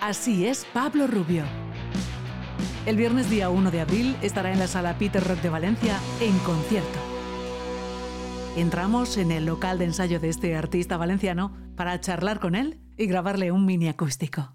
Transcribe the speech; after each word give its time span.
Así 0.00 0.46
es 0.46 0.64
Pablo 0.72 1.08
Rubio. 1.08 1.44
El 2.86 2.96
viernes 2.96 3.28
día 3.28 3.50
1 3.50 3.70
de 3.72 3.80
abril 3.80 4.16
estará 4.22 4.52
en 4.52 4.60
la 4.60 4.68
sala 4.68 4.96
Peter 4.96 5.22
Rock 5.22 5.40
de 5.40 5.48
Valencia 5.48 5.98
en 6.20 6.38
concierto. 6.38 6.98
Entramos 8.56 9.16
en 9.16 9.32
el 9.32 9.44
local 9.44 9.78
de 9.78 9.86
ensayo 9.86 10.20
de 10.20 10.28
este 10.28 10.54
artista 10.56 10.96
valenciano 10.96 11.52
para 11.76 12.00
charlar 12.00 12.38
con 12.38 12.54
él 12.54 12.80
y 12.96 13.06
grabarle 13.06 13.50
un 13.50 13.66
mini 13.66 13.88
acústico. 13.88 14.54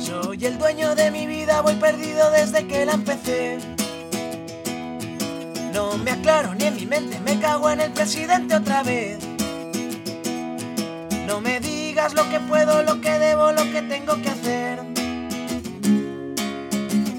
Soy 0.00 0.44
el 0.46 0.58
dueño 0.58 0.94
de 0.94 1.10
mi 1.10 1.26
vida, 1.26 1.60
voy 1.60 1.74
perdido 1.74 2.30
desde 2.30 2.66
que 2.66 2.86
la 2.86 2.94
empecé. 2.94 3.71
No 5.72 5.96
me 5.96 6.10
aclaro 6.10 6.54
ni 6.54 6.64
en 6.64 6.76
mi 6.76 6.86
mente, 6.86 7.18
me 7.20 7.38
cago 7.40 7.70
en 7.70 7.80
el 7.80 7.92
presidente 7.92 8.54
otra 8.54 8.82
vez. 8.82 9.18
No 11.26 11.40
me 11.40 11.60
digas 11.60 12.12
lo 12.12 12.28
que 12.28 12.40
puedo, 12.40 12.82
lo 12.82 13.00
que 13.00 13.18
debo, 13.18 13.52
lo 13.52 13.62
que 13.72 13.80
tengo 13.82 14.20
que 14.20 14.28
hacer. 14.28 14.80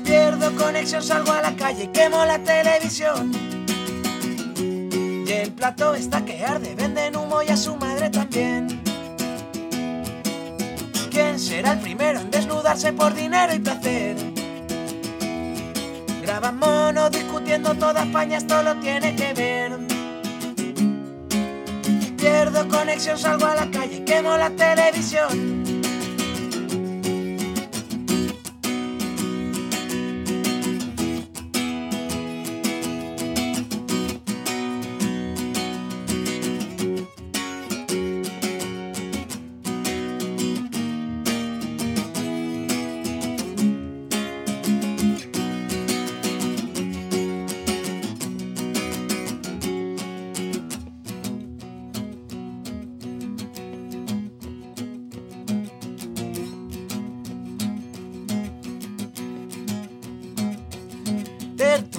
Pierdo 0.04 0.56
conexión, 0.56 1.02
salgo 1.02 1.32
a 1.32 1.42
la 1.42 1.56
calle, 1.56 1.90
quemo 1.92 2.24
la 2.26 2.38
televisión. 2.38 3.32
Y 5.26 5.32
el 5.32 5.52
plato 5.54 5.96
está 5.96 6.24
que 6.24 6.46
arde, 6.46 6.76
venden 6.76 7.16
humo 7.16 7.42
y 7.42 7.50
a 7.50 7.58
su 7.58 7.76
madre 7.76 8.12
también. 8.12 8.84
¿Quién 11.10 11.40
será 11.40 11.72
el 11.72 11.80
primero 11.80 12.20
en 12.20 12.30
desnudarse 12.30 12.94
por 12.94 13.16
dinero 13.16 13.54
y 13.56 13.60
placer? 13.60 14.16
Graban 16.22 16.58
mono 16.58 17.10
discutiendo 17.44 17.74
toda 17.76 18.04
España, 18.04 18.38
esto 18.38 18.64
lo 18.64 18.76
tiene 18.76 19.16
que 19.16 19.34
ver. 19.34 19.78
Pierdo 22.16 22.68
conexión, 22.70 23.18
salgo 23.18 23.46
a 23.46 23.56
la 23.56 23.70
calle, 23.70 24.06
quemo 24.06 24.38
la 24.38 24.50
televisión. 24.52 25.63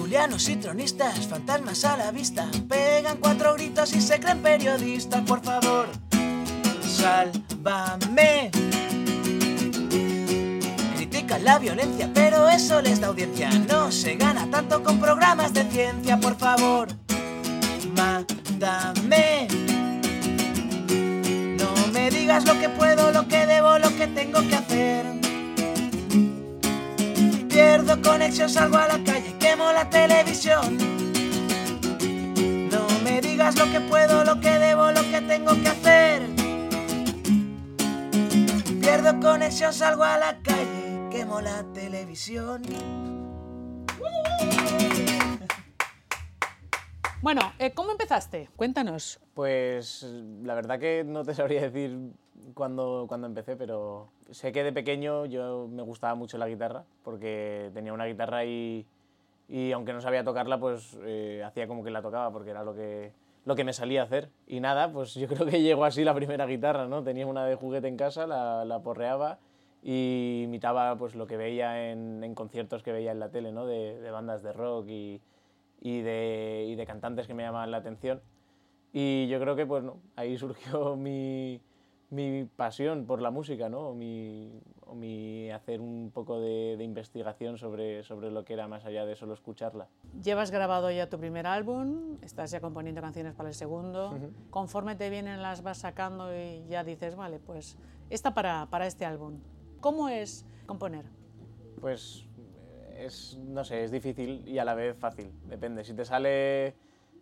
Tertulianos 0.05 0.47
y 0.49 0.55
tronistas, 0.57 1.25
fantasmas 1.25 1.83
a 1.83 1.97
la 1.97 2.11
vista, 2.11 2.47
pegan 2.69 3.17
cuatro 3.17 3.55
gritos 3.55 3.91
y 3.95 3.99
se 3.99 4.19
creen 4.19 4.43
periodistas, 4.43 5.21
por 5.21 5.41
favor, 5.41 5.87
sálvame. 6.83 8.51
Critican 10.95 11.43
la 11.43 11.57
violencia, 11.57 12.11
pero 12.13 12.47
eso 12.47 12.83
les 12.83 13.01
da 13.01 13.07
audiencia. 13.07 13.49
No 13.67 13.91
se 13.91 14.15
gana 14.15 14.47
tanto 14.51 14.83
con 14.83 14.99
programas 14.99 15.55
de 15.55 15.63
ciencia, 15.71 16.19
por 16.19 16.37
favor, 16.37 16.87
mándame. 17.95 19.47
No 21.57 21.87
me 21.91 22.11
digas 22.11 22.45
lo 22.45 22.59
que 22.59 22.69
puedo, 22.69 23.11
lo 23.11 23.27
que 23.27 23.47
debo, 23.47 23.79
lo 23.79 23.89
que 23.97 24.05
tengo 24.05 24.47
que 24.47 24.55
hacer. 24.55 25.15
Pierdo 27.49 27.99
conexión, 28.01 28.49
salgo 28.49 28.77
a 28.77 28.87
la 28.87 29.03
calle, 29.03 29.24
quemo 29.55 29.71
la 29.71 29.89
televisión. 29.89 30.77
No 32.69 32.87
me 33.05 33.21
digas 33.21 33.57
lo 33.57 33.71
que 33.71 33.79
puedo, 33.79 34.25
lo 34.25 34.41
que 34.41 34.49
debo, 34.49 34.91
lo 34.91 35.01
que 35.03 35.21
tengo 35.21 35.53
que 35.53 35.69
hacer. 35.69 36.23
Pierdo 38.81 39.17
conexión, 39.21 39.71
salgo 39.71 40.03
a 40.03 40.17
la 40.17 40.41
calle, 40.41 41.07
quemo 41.09 41.39
la 41.39 41.63
televisión. 41.73 42.63
Bueno, 47.21 47.41
eh, 47.57 47.71
¿cómo 47.73 47.89
empezaste? 47.89 48.51
Cuéntanos. 48.55 49.19
Pues 49.33 50.03
la 50.43 50.53
verdad 50.53 50.79
que 50.79 51.03
no 51.03 51.23
te 51.23 51.33
sabría 51.33 51.59
decir 51.61 51.97
cuándo, 52.53 53.05
cuándo 53.07 53.25
empecé, 53.25 53.55
pero 53.55 54.11
sé 54.29 54.51
que 54.51 54.63
de 54.63 54.71
pequeño 54.71 55.25
yo 55.25 55.67
me 55.67 55.81
gustaba 55.81 56.13
mucho 56.13 56.37
la 56.37 56.47
guitarra, 56.47 56.83
porque 57.03 57.71
tenía 57.73 57.93
una 57.93 58.05
guitarra 58.05 58.45
y, 58.45 58.85
y 59.47 59.71
aunque 59.71 59.93
no 59.93 60.01
sabía 60.01 60.23
tocarla, 60.23 60.59
pues 60.59 60.97
eh, 61.03 61.43
hacía 61.45 61.67
como 61.67 61.83
que 61.83 61.91
la 61.91 62.01
tocaba, 62.01 62.31
porque 62.31 62.51
era 62.51 62.63
lo 62.63 62.73
que, 62.75 63.13
lo 63.45 63.55
que 63.55 63.63
me 63.63 63.73
salía 63.73 64.01
a 64.01 64.05
hacer. 64.05 64.29
Y 64.47 64.59
nada, 64.59 64.91
pues 64.91 65.13
yo 65.13 65.27
creo 65.29 65.45
que 65.45 65.61
llegó 65.61 65.85
así 65.85 66.03
la 66.03 66.13
primera 66.13 66.45
guitarra, 66.45 66.87
¿no? 66.87 67.03
Tenía 67.03 67.27
una 67.27 67.45
de 67.45 67.55
juguete 67.55 67.87
en 67.87 67.97
casa, 67.97 68.27
la, 68.27 68.65
la 68.65 68.81
porreaba 68.81 69.39
y 69.87 70.41
imitaba 70.45 70.97
pues 70.97 71.13
lo 71.13 71.27
que 71.27 71.37
veía 71.37 71.91
en, 71.91 72.23
en 72.23 72.33
conciertos 72.33 72.81
que 72.81 72.91
veía 72.91 73.11
en 73.11 73.19
la 73.19 73.29
tele, 73.29 73.51
¿no? 73.51 73.67
De, 73.67 73.99
de 73.99 74.11
bandas 74.11 74.41
de 74.41 74.51
rock 74.51 74.87
y, 74.89 75.21
y, 75.79 76.01
de, 76.01 76.65
y 76.67 76.75
de 76.75 76.85
cantantes 76.87 77.27
que 77.27 77.35
me 77.35 77.43
llamaban 77.43 77.69
la 77.69 77.77
atención. 77.77 78.21
Y 78.91 79.27
yo 79.27 79.39
creo 79.39 79.55
que 79.55 79.67
pues 79.67 79.83
no, 79.83 79.99
ahí 80.15 80.37
surgió 80.39 80.95
mi, 80.95 81.61
mi 82.09 82.45
pasión 82.45 83.05
por 83.05 83.21
la 83.21 83.31
música, 83.31 83.69
¿no? 83.69 83.89
O 83.89 83.93
mi, 83.95 84.61
o 84.85 84.93
mi 84.95 85.49
hacer 85.51 85.81
un 85.81 86.11
poco 86.13 86.39
de, 86.39 86.77
de 86.77 86.83
investigación 86.83 87.57
sobre, 87.57 88.03
sobre 88.03 88.31
lo 88.31 88.45
que 88.45 88.53
era 88.53 88.67
más 88.67 88.85
allá 88.85 89.05
de 89.05 89.15
solo 89.15 89.33
escucharla. 89.33 89.87
Llevas 90.23 90.51
grabado 90.51 90.91
ya 90.91 91.09
tu 91.09 91.17
primer 91.19 91.47
álbum, 91.47 92.17
estás 92.21 92.51
ya 92.51 92.61
componiendo 92.61 93.01
canciones 93.01 93.33
para 93.33 93.49
el 93.49 93.55
segundo. 93.55 94.17
Conforme 94.49 94.95
te 94.95 95.09
vienen 95.09 95.41
las 95.41 95.63
vas 95.63 95.79
sacando 95.79 96.35
y 96.35 96.65
ya 96.67 96.83
dices, 96.83 97.15
vale, 97.15 97.39
pues 97.39 97.77
esta 98.09 98.33
para, 98.33 98.67
para 98.69 98.87
este 98.87 99.05
álbum. 99.05 99.39
¿Cómo 99.81 100.09
es 100.09 100.45
componer? 100.65 101.05
Pues 101.81 102.25
es, 102.97 103.37
no 103.37 103.63
sé, 103.63 103.83
es 103.83 103.91
difícil 103.91 104.47
y 104.47 104.59
a 104.59 104.65
la 104.65 104.73
vez 104.73 104.95
fácil, 104.97 105.31
depende. 105.47 105.83
Si 105.83 105.93
te 105.93 106.05
sale 106.05 106.75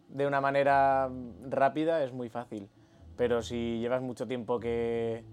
de 0.10 0.28
una 0.28 0.42
manera 0.42 1.10
rápida 1.50 2.04
es 2.04 2.14
muy 2.14 2.30
fácil, 2.30 2.70
pero 3.16 3.42
si 3.42 3.80
llevas 3.80 4.02
mucho 4.02 4.28
tiempo 4.28 4.60
que, 4.60 5.24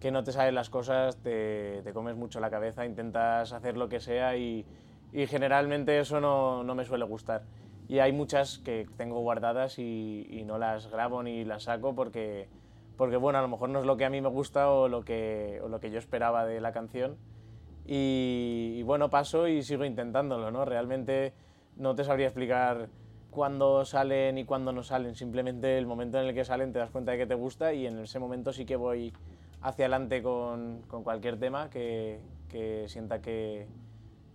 que 0.00 0.10
no 0.10 0.24
te 0.24 0.32
salen 0.32 0.54
las 0.54 0.70
cosas, 0.70 1.16
te, 1.22 1.82
te 1.82 1.92
comes 1.92 2.16
mucho 2.16 2.40
la 2.40 2.50
cabeza, 2.50 2.86
intentas 2.86 3.52
hacer 3.52 3.76
lo 3.76 3.88
que 3.88 4.00
sea 4.00 4.36
y, 4.36 4.66
y 5.12 5.26
generalmente 5.26 5.98
eso 5.98 6.20
no, 6.20 6.64
no 6.64 6.74
me 6.74 6.84
suele 6.84 7.04
gustar. 7.04 7.44
Y 7.88 7.98
hay 7.98 8.12
muchas 8.12 8.58
que 8.58 8.86
tengo 8.96 9.20
guardadas 9.20 9.78
y, 9.78 10.26
y 10.30 10.44
no 10.44 10.58
las 10.58 10.90
grabo 10.90 11.22
ni 11.22 11.44
las 11.44 11.64
saco 11.64 11.94
porque, 11.94 12.48
porque, 12.96 13.16
bueno, 13.16 13.38
a 13.38 13.42
lo 13.42 13.48
mejor 13.48 13.68
no 13.68 13.80
es 13.80 13.84
lo 13.84 13.96
que 13.96 14.04
a 14.04 14.10
mí 14.10 14.20
me 14.20 14.28
gusta 14.28 14.70
o 14.70 14.88
lo 14.88 15.04
que, 15.04 15.60
o 15.62 15.68
lo 15.68 15.80
que 15.80 15.90
yo 15.90 15.98
esperaba 15.98 16.46
de 16.46 16.60
la 16.60 16.72
canción. 16.72 17.16
Y, 17.86 18.74
y 18.76 18.82
bueno, 18.84 19.10
paso 19.10 19.48
y 19.48 19.62
sigo 19.62 19.84
intentándolo, 19.84 20.50
¿no? 20.52 20.64
Realmente 20.64 21.32
no 21.76 21.94
te 21.96 22.04
sabría 22.04 22.26
explicar 22.26 22.88
cuándo 23.30 23.84
salen 23.84 24.38
y 24.38 24.44
cuándo 24.44 24.72
no 24.72 24.82
salen. 24.82 25.14
Simplemente 25.14 25.78
el 25.78 25.86
momento 25.86 26.20
en 26.20 26.26
el 26.26 26.34
que 26.34 26.44
salen 26.44 26.72
te 26.72 26.78
das 26.78 26.90
cuenta 26.90 27.12
de 27.12 27.18
que 27.18 27.26
te 27.26 27.34
gusta 27.34 27.72
y 27.72 27.86
en 27.86 27.98
ese 27.98 28.18
momento 28.18 28.52
sí 28.52 28.66
que 28.66 28.76
voy 28.76 29.12
hacia 29.62 29.86
adelante 29.86 30.22
con, 30.22 30.82
con 30.88 31.02
cualquier 31.02 31.38
tema 31.38 31.70
que, 31.70 32.20
que 32.48 32.88
sienta 32.88 33.20
que, 33.20 33.66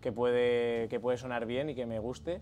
que, 0.01 0.11
puede, 0.11 0.87
que 0.87 0.99
puede 0.99 1.17
sonar 1.17 1.45
bien 1.45 1.69
y 1.69 1.75
que 1.75 1.85
me 1.85 1.99
guste. 1.99 2.41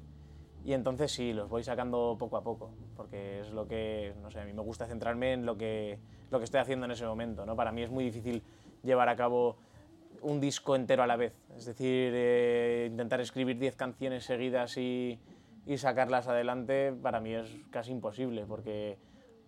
Y 0.65 0.73
entonces 0.73 1.11
sí, 1.11 1.33
los 1.33 1.49
voy 1.49 1.63
sacando 1.63 2.15
poco 2.17 2.37
a 2.37 2.43
poco, 2.43 2.71
porque 2.95 3.41
es 3.41 3.51
lo 3.51 3.67
que, 3.67 4.13
no 4.21 4.31
sé, 4.31 4.39
a 4.39 4.45
mí 4.45 4.53
me 4.53 4.61
gusta 4.61 4.85
centrarme 4.85 5.33
en 5.33 5.45
lo 5.45 5.57
que, 5.57 5.99
lo 6.31 6.39
que 6.39 6.45
estoy 6.45 6.61
haciendo 6.61 6.85
en 6.85 6.91
ese 6.91 7.05
momento, 7.05 7.45
¿no? 7.45 7.55
Para 7.57 7.73
mí 7.73 7.81
es 7.81 7.89
muy 7.89 8.05
difícil 8.05 8.41
llevar 8.81 9.09
a 9.09 9.15
cabo 9.17 9.57
un 10.21 10.39
disco 10.39 10.77
entero 10.77 11.03
a 11.03 11.07
la 11.07 11.17
vez. 11.17 11.33
Es 11.57 11.65
decir, 11.65 12.11
eh, 12.15 12.87
intentar 12.89 13.19
escribir 13.19 13.57
10 13.59 13.75
canciones 13.75 14.23
seguidas 14.23 14.77
y, 14.77 15.19
y, 15.65 15.77
sacarlas 15.77 16.27
adelante 16.27 16.93
para 16.93 17.19
mí 17.19 17.33
es 17.33 17.49
casi 17.71 17.91
imposible, 17.91 18.45
porque, 18.45 18.97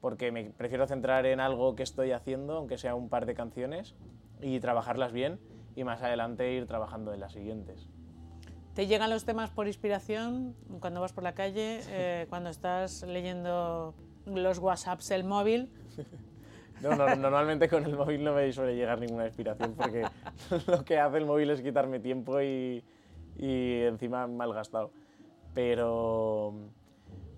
porque 0.01 0.31
me 0.31 0.45
prefiero 0.51 0.88
centrar 0.88 1.25
en 1.25 1.39
algo 1.39 1.75
que 1.75 1.83
estoy 1.83 2.12
haciendo, 2.12 2.57
aunque 2.57 2.77
sea 2.77 2.95
un 2.95 3.09
par 3.09 3.25
de 3.25 3.35
canciones, 3.35 3.95
y 4.41 4.59
trabajarlas 4.59 5.12
bien, 5.12 5.39
y 5.75 5.83
más 5.83 6.01
adelante 6.01 6.51
ir 6.53 6.67
trabajando 6.67 7.13
en 7.13 7.19
las 7.19 7.33
siguientes. 7.33 7.89
¿Te 8.73 8.88
llegan 8.88 9.09
los 9.09 9.23
temas 9.23 9.51
por 9.51 9.67
inspiración 9.67 10.53
cuando 10.81 11.00
vas 11.00 11.13
por 11.13 11.23
la 11.23 11.33
calle, 11.33 11.79
eh, 11.89 12.25
cuando 12.29 12.50
estás 12.50 13.03
leyendo 13.03 13.94
los 14.25 14.59
WhatsApps 14.59 15.09
del 15.09 15.23
móvil? 15.23 15.69
No, 16.81 16.94
normalmente 17.15 17.69
con 17.69 17.85
el 17.85 17.95
móvil 17.95 18.23
no 18.23 18.33
me 18.33 18.51
suele 18.51 18.75
llegar 18.75 19.00
ninguna 19.00 19.25
inspiración 19.25 19.73
porque 19.75 20.03
lo 20.67 20.83
que 20.83 21.00
hace 21.00 21.17
el 21.17 21.25
móvil 21.25 21.50
es 21.50 21.62
quitarme 21.62 22.01
tiempo 22.01 22.41
y, 22.41 22.83
y 23.38 23.81
encima 23.83 24.27
mal 24.27 24.53
gastado. 24.53 24.91
Pero, 25.55 26.53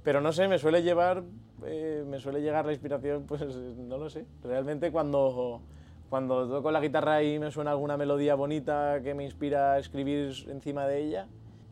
pero 0.03 0.19
no 0.19 0.33
sé, 0.33 0.49
me 0.49 0.57
suele 0.57 0.83
llevar, 0.83 1.23
eh, 1.65 2.03
me 2.05 2.19
suele 2.19 2.41
llegar 2.41 2.65
la 2.65 2.73
inspiración, 2.73 3.25
pues 3.25 3.41
no 3.45 3.97
lo 3.97 4.09
sé. 4.09 4.25
Realmente 4.43 4.91
cuando, 4.91 5.61
cuando 6.09 6.49
toco 6.49 6.71
la 6.71 6.81
guitarra 6.81 7.23
y 7.23 7.39
me 7.39 7.51
suena 7.51 7.71
alguna 7.71 7.95
melodía 7.95 8.35
bonita 8.35 9.01
que 9.01 9.13
me 9.13 9.23
inspira 9.23 9.73
a 9.73 9.79
escribir 9.79 10.33
encima 10.49 10.85
de 10.87 11.03
ella, 11.03 11.27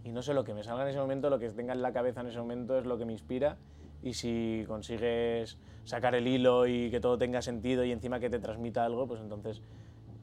y 0.05 0.11
no 0.11 0.21
sé 0.21 0.35
lo 0.35 0.43
que 0.43 0.53
me 0.53 0.63
salga 0.63 0.83
en 0.83 0.89
ese 0.89 0.99
momento, 0.99 1.31
lo 1.31 1.39
que 1.39 1.49
tenga 1.49 1.73
en 1.73 1.81
la 1.81 1.91
cabeza 1.91 2.21
en 2.21 2.27
ese 2.27 2.37
momento 2.37 2.77
es 2.77 2.85
lo 2.85 2.97
que 2.97 3.05
me 3.05 3.11
inspira 3.11 3.57
y 4.03 4.13
si 4.13 4.63
consigues 4.67 5.57
sacar 5.83 6.13
el 6.13 6.27
hilo 6.27 6.67
y 6.67 6.91
que 6.91 6.99
todo 6.99 7.17
tenga 7.17 7.41
sentido 7.41 7.83
y 7.83 7.91
encima 7.91 8.19
que 8.19 8.29
te 8.29 8.37
transmita 8.37 8.85
algo, 8.85 9.07
pues 9.07 9.19
entonces 9.19 9.63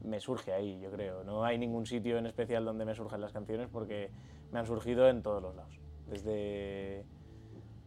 me 0.01 0.21
surge 0.21 0.53
ahí, 0.53 0.79
yo 0.79 0.89
creo. 0.89 1.25
No 1.25 1.43
hay 1.43 1.57
ningún 1.57 1.85
sitio 1.85 2.17
en 2.17 2.25
especial 2.25 2.63
donde 2.63 2.85
me 2.85 2.95
surjan 2.95 3.19
las 3.19 3.33
canciones 3.33 3.67
porque 3.69 4.09
me 4.53 4.59
han 4.59 4.65
surgido 4.65 5.09
en 5.09 5.21
todos 5.21 5.41
los 5.41 5.53
lados. 5.53 5.82
Desde 6.07 7.05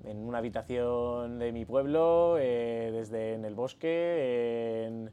en 0.04 0.18
una 0.18 0.38
habitación 0.38 1.38
de 1.38 1.52
mi 1.52 1.64
pueblo, 1.64 2.36
eh, 2.38 2.90
desde 2.92 3.34
en 3.34 3.44
el 3.44 3.54
bosque, 3.54 4.84
en, 4.86 5.10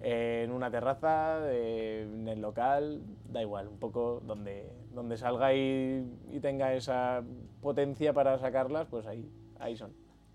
en 0.00 0.50
una 0.50 0.70
terraza, 0.70 1.40
en 1.52 2.26
el 2.28 2.40
local, 2.40 3.02
da 3.30 3.40
igual, 3.40 3.68
un 3.68 3.78
poco 3.78 4.20
donde, 4.26 4.72
donde 4.92 5.16
salga 5.16 5.54
y, 5.54 6.04
y 6.32 6.40
tenga 6.40 6.74
esa 6.74 7.22
potencia 7.60 8.12
para 8.12 8.38
sacarlas, 8.38 8.86
pues 8.88 9.06
ahí, 9.06 9.30
ahí 9.60 9.76
son. 9.76 9.92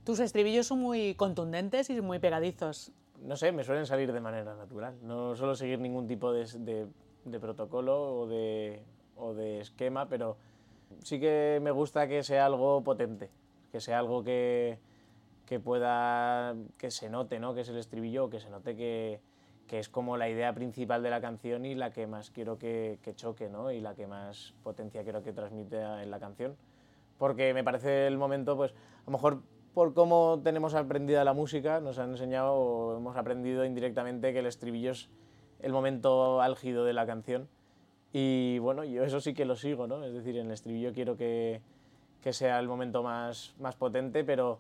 Tus 0.08 0.22
estribillos 0.22 0.68
son 0.68 0.80
muy 0.80 1.16
contundentes 1.16 1.90
y 1.90 2.00
muy 2.00 2.20
pegadizos. 2.20 2.94
No 3.22 3.36
sé, 3.36 3.52
me 3.52 3.66
suelen 3.66 3.86
salir 3.86 4.14
de 4.14 4.22
manera 4.22 4.56
natural. 4.56 4.96
No 5.02 5.36
suelo 5.36 5.54
seguir 5.54 5.80
ningún 5.80 6.08
tipo 6.08 6.32
de, 6.32 6.88
de, 7.26 7.40
protocolo 7.42 8.22
o 8.22 8.26
de, 8.28 8.84
o 9.18 9.34
de, 9.34 9.60
esquema, 9.60 10.08
pero 10.08 10.38
sí 11.04 11.20
que 11.20 11.60
me 11.62 11.72
gusta 11.72 12.08
que 12.08 12.24
sea 12.24 12.46
algo 12.46 12.84
potente, 12.84 13.30
que 13.72 13.80
sea 13.80 14.00
algo 14.00 14.24
que, 14.24 14.80
que 15.46 15.60
pueda, 15.60 16.56
que 16.78 16.92
se 16.92 17.10
note, 17.10 17.40
¿no? 17.40 17.54
Que 17.54 17.62
es 17.62 17.70
el 17.70 17.78
estribillo, 17.78 18.30
que 18.30 18.40
se 18.40 18.50
note 18.50 18.76
que, 18.76 19.22
que, 19.68 19.80
es 19.80 19.90
como 19.90 20.18
la 20.18 20.30
idea 20.30 20.54
principal 20.54 21.04
de 21.04 21.10
la 21.10 21.22
canción 21.22 21.66
y 21.66 21.76
la 21.76 21.92
que 21.92 22.08
más 22.08 22.32
quiero 22.32 22.58
que, 22.58 23.00
que 23.02 23.16
choque, 23.16 23.50
¿no? 23.50 23.72
Y 23.72 23.80
la 23.80 23.96
que 23.96 24.08
más 24.08 24.54
potencia 24.64 25.04
quiero 25.04 25.24
que 25.24 25.34
transmite 25.34 25.82
en 25.82 26.12
la 26.12 26.20
canción. 26.20 26.56
Porque 27.18 27.54
me 27.54 27.64
parece 27.64 28.08
el 28.08 28.18
momento, 28.18 28.56
pues, 28.56 28.72
a 28.72 29.06
lo 29.08 29.12
mejor 29.14 29.42
por 29.74 29.94
cómo 29.94 30.42
tenemos 30.44 30.74
aprendida 30.74 31.24
la 31.24 31.34
música, 31.34 31.80
nos 31.80 32.00
han 32.00 32.10
enseñado 32.10 32.54
o 32.54 32.98
hemos 32.98 33.16
aprendido 33.16 33.64
indirectamente 33.64 34.34
que 34.34 34.40
el 34.40 34.48
estribillo 34.48 34.92
es 34.92 35.10
el 35.60 35.72
momento 35.72 36.42
álgido 36.42 36.84
de 36.84 36.94
la 36.94 37.06
canción. 37.06 37.48
Y 38.14 38.60
bueno, 38.60 38.84
yo 38.84 39.04
eso 39.04 39.20
sí 39.20 39.34
que 39.34 39.46
lo 39.46 39.56
sigo, 39.56 39.88
¿no? 39.88 40.04
Es 40.04 40.14
decir, 40.14 40.38
en 40.38 40.48
el 40.48 40.54
estribillo 40.54 40.94
quiero 40.94 41.18
que, 41.18 41.62
que 42.22 42.34
sea 42.34 42.60
el 42.60 42.68
momento 42.68 43.04
más, 43.04 43.54
más 43.60 43.76
potente, 43.76 44.24
pero, 44.24 44.60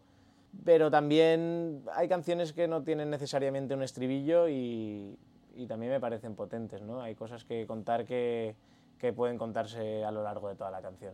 pero 0.63 0.91
también 0.91 1.83
hay 1.95 2.07
canciones 2.07 2.53
que 2.53 2.67
no 2.67 2.83
tienen 2.83 3.09
necesariamente 3.09 3.73
un 3.73 3.83
estribillo 3.83 4.49
y, 4.49 5.17
y 5.55 5.65
también 5.67 5.91
me 5.91 5.99
parecen 5.99 6.35
potentes, 6.35 6.81
¿no? 6.81 7.01
Hay 7.01 7.15
cosas 7.15 7.45
que 7.45 7.65
contar 7.65 8.05
que, 8.05 8.55
que 8.99 9.13
pueden 9.13 9.37
contarse 9.37 10.03
a 10.03 10.11
lo 10.11 10.23
largo 10.23 10.49
de 10.49 10.55
toda 10.55 10.71
la 10.71 10.81
canción. 10.81 11.13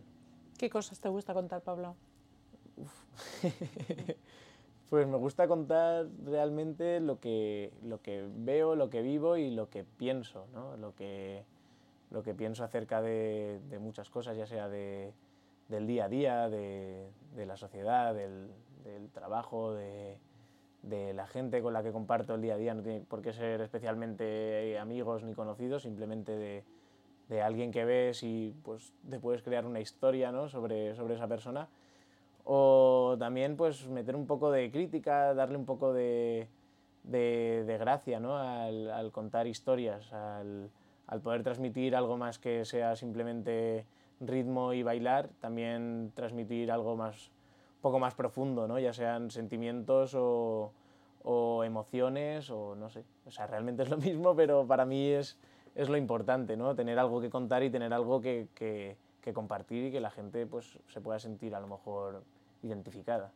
¿Qué 0.58 0.70
cosas 0.70 1.00
te 1.00 1.10
gusta 1.10 1.34
contar, 1.34 1.62
Pablo? 1.62 1.96
pues 4.90 5.08
me 5.08 5.18
gusta 5.18 5.48
contar 5.48 6.08
realmente 6.26 7.00
lo 7.00 7.20
que, 7.20 7.72
lo 7.84 8.02
que 8.02 8.28
veo, 8.36 8.76
lo 8.76 8.90
que 8.90 9.02
vivo 9.02 9.38
y 9.38 9.52
lo 9.52 9.70
que 9.70 9.84
pienso, 9.84 10.48
¿no? 10.54 10.78
lo, 10.78 10.96
que, 10.96 11.44
lo 12.14 12.22
que 12.22 12.36
pienso 12.36 12.64
acerca 12.64 13.02
de, 13.02 13.60
muchas 13.82 14.10
cosas, 14.10 14.38
ya 14.38 14.46
sea 14.46 14.70
de, 14.70 15.14
del 15.68 15.88
día 15.88 16.06
a 16.06 16.10
día, 16.10 16.50
de, 16.50 17.10
la 17.36 17.58
sociedad, 17.58 18.14
del, 18.14 18.50
trabajo, 19.12 19.74
de, 19.74 20.20
la 20.84 21.26
gente 21.26 21.62
con 21.64 21.74
la 21.74 21.82
que 21.82 21.92
comparto 21.92 22.36
el 22.36 22.42
día 22.42 22.54
a 22.54 22.58
día. 22.58 22.76
No 22.76 22.84
tiene 22.84 23.02
por 23.02 23.24
qué 23.24 23.34
ser 23.34 23.62
especialmente 23.62 24.78
amigos 24.80 25.24
ni 25.24 25.34
conocidos, 25.34 25.82
simplemente 25.82 26.38
de, 26.38 26.64
de 27.30 27.42
alguien 27.42 27.72
que 27.72 27.84
ves 27.84 28.22
y 28.22 28.56
pues, 28.64 28.94
te 29.10 29.20
puedes 29.20 29.42
crear 29.42 29.66
una 29.66 29.80
historia 29.80 30.32
¿no? 30.32 30.48
sobre, 30.48 30.96
sobre 30.96 31.16
esa 31.16 31.28
persona 31.28 31.68
o 32.44 33.16
también 33.18 33.56
pues 33.56 33.88
meter 33.88 34.16
un 34.16 34.28
poco 34.28 34.52
de 34.52 34.70
crítica, 34.70 35.34
darle 35.34 35.58
un 35.58 35.66
poco 35.66 35.94
de, 35.94 36.48
de, 37.04 37.78
gracia 37.80 38.20
¿no? 38.20 38.38
al, 38.38 38.92
al, 38.92 39.12
contar 39.12 39.48
historias, 39.48 40.12
al, 40.12 40.70
al, 41.14 41.22
poder 41.22 41.44
transmitir 41.44 41.96
algo 41.96 42.18
más 42.18 42.40
que 42.40 42.66
sea 42.66 42.96
simplemente 42.96 43.86
ritmo 44.20 44.74
y 44.74 44.84
bailar, 44.84 45.30
también 45.40 46.12
transmitir 46.16 46.72
algo 46.72 46.96
más, 46.96 47.28
un 47.28 47.82
poco 47.82 48.00
más 48.00 48.16
profundo, 48.16 48.68
¿no? 48.68 48.80
ya 48.80 48.94
sean 48.94 49.32
sentimientos 49.32 50.16
o, 50.16 50.72
emociones 51.64 52.50
o 52.50 52.76
no 52.76 52.90
sé, 52.90 53.04
o 53.26 53.32
sea, 53.32 53.48
realmente 53.48 53.84
es 53.84 53.90
lo 53.90 53.98
mismo, 53.98 54.36
pero 54.36 54.68
para 54.68 54.86
mí 54.86 55.08
es, 55.08 55.38
es 55.76 55.88
lo 55.90 55.98
importante, 55.98 56.58
¿no? 56.58 56.76
tener 56.76 57.00
algo 57.00 57.22
que 57.22 57.30
contar 57.30 57.64
y 57.64 57.70
tener 57.70 57.94
algo 57.94 58.20
que, 58.20 58.48
que 58.54 58.98
que 59.24 59.34
compartir 59.34 59.86
y 59.86 59.92
que 59.92 60.02
la 60.02 60.12
gente 60.12 60.46
pues, 60.46 60.78
se 60.88 61.00
pueda 61.00 61.18
sentir 61.18 61.56
a 61.56 61.60
lo 61.60 61.68
mejor 61.68 62.24
identificada. 62.62 63.32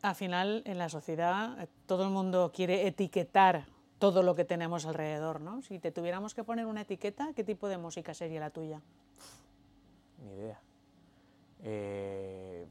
Al 0.00 0.14
final, 0.14 0.62
en 0.64 0.78
la 0.78 0.88
sociedad, 0.88 1.62
eh, 1.62 1.68
todo 1.86 2.04
el 2.04 2.10
mundo 2.10 2.50
quiere 2.54 2.86
etiquetar 2.86 3.66
todo 4.02 4.24
lo 4.24 4.34
que 4.34 4.44
tenemos 4.44 4.84
alrededor, 4.84 5.40
¿no? 5.40 5.62
Si 5.62 5.78
te 5.78 5.92
tuviéramos 5.92 6.34
que 6.34 6.42
poner 6.42 6.66
una 6.66 6.80
etiqueta, 6.80 7.30
¿qué 7.36 7.44
tipo 7.44 7.68
de 7.68 7.78
música 7.78 8.14
sería 8.14 8.40
la 8.40 8.50
tuya? 8.50 8.80
Ni 10.24 10.32
idea. 10.32 10.60
Eh... 11.62 12.66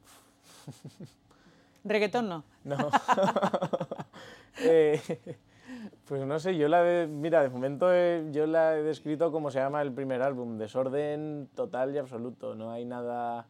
¿Reggaetón 1.85 2.27
no? 2.27 2.43
No. 2.65 2.75
eh... 4.59 4.99
Pues 6.05 6.25
no 6.25 6.37
sé, 6.37 6.57
yo 6.57 6.67
la 6.67 6.83
de, 6.83 7.07
mira, 7.07 7.41
de 7.41 7.49
momento 7.49 7.87
yo 8.31 8.45
la 8.45 8.77
he 8.77 8.83
descrito 8.83 9.31
como 9.31 9.51
se 9.51 9.59
llama 9.59 9.81
el 9.81 9.93
primer 9.93 10.21
álbum, 10.21 10.57
desorden 10.57 11.47
total 11.55 11.95
y 11.95 11.97
absoluto, 11.97 12.55
no 12.55 12.71
hay 12.71 12.83
nada 12.83 13.45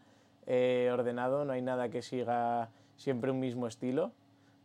eh, 0.45 0.91
ordenado, 0.93 1.45
no 1.45 1.53
hay 1.53 1.63
nada 1.63 1.89
que 1.89 2.03
siga 2.03 2.69
siempre 2.95 3.31
un 3.31 3.39
mismo 3.39 3.65
estilo, 3.65 4.11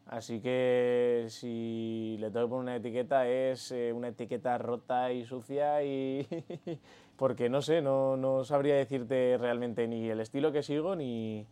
así 0.07 0.41
que 0.41 1.27
si 1.29 2.17
le 2.21 2.31
tengo 2.31 2.49
que 2.49 2.55
una 2.55 2.77
etiqueta 2.77 3.29
es 3.29 3.73
eh, 3.73 3.93
una 3.93 4.09
etiqueta 4.09 4.57
rota 4.59 5.13
y 5.13 5.25
sucia 5.25 5.83
y 5.83 6.27
porque 7.17 7.49
no 7.49 7.63
sé, 7.63 7.83
no, 7.83 8.17
no 8.17 8.45
sabría 8.45 8.77
decirte 8.77 9.37
realmente 9.39 9.87
ni 9.89 10.09
el 10.09 10.21
estilo 10.21 10.53
que 10.53 10.63
sigo 10.63 10.95
ni, 10.97 11.47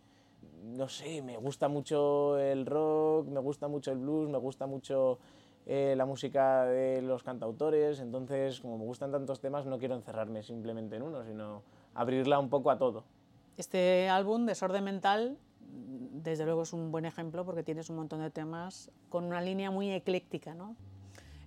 no 0.65 0.89
sé, 0.89 1.23
me 1.23 1.37
gusta 1.37 1.69
mucho 1.69 2.39
el 2.39 2.67
rock, 2.67 3.29
me 3.29 3.41
gusta 3.41 3.69
mucho 3.69 3.93
el 3.93 3.99
blues, 3.99 4.29
me 4.29 4.39
gusta 4.39 4.67
mucho 4.67 5.19
eh, 5.67 5.95
la 5.97 6.05
música 6.05 6.65
de 6.67 7.01
los 7.03 7.23
cantautores, 7.23 8.01
entonces 8.01 8.61
como 8.61 8.79
me 8.79 8.85
gustan 8.85 9.11
tantos 9.11 9.41
temas 9.41 9.67
no 9.67 9.79
quiero 9.79 9.95
encerrarme 9.95 10.43
simplemente 10.43 10.97
en 10.97 11.03
uno, 11.03 11.25
sino 11.25 11.63
abrirla 11.95 12.39
un 12.39 12.51
poco 12.51 12.71
a 12.71 12.79
todo. 12.79 13.05
Este 13.57 14.09
álbum, 14.09 14.47
Desorden 14.47 14.85
Mental, 14.85 15.39
desde 16.13 16.45
luego 16.45 16.63
es 16.63 16.73
un 16.73 16.91
buen 16.91 17.05
ejemplo 17.05 17.45
porque 17.45 17.63
tienes 17.63 17.91
un 17.91 17.97
montón 17.97 18.21
de 18.21 18.31
temas 18.31 18.91
con 19.09 19.25
una 19.25 19.41
línea 19.41 19.71
muy 19.71 19.91
ecléctica. 19.91 20.55
¿no? 20.55 20.77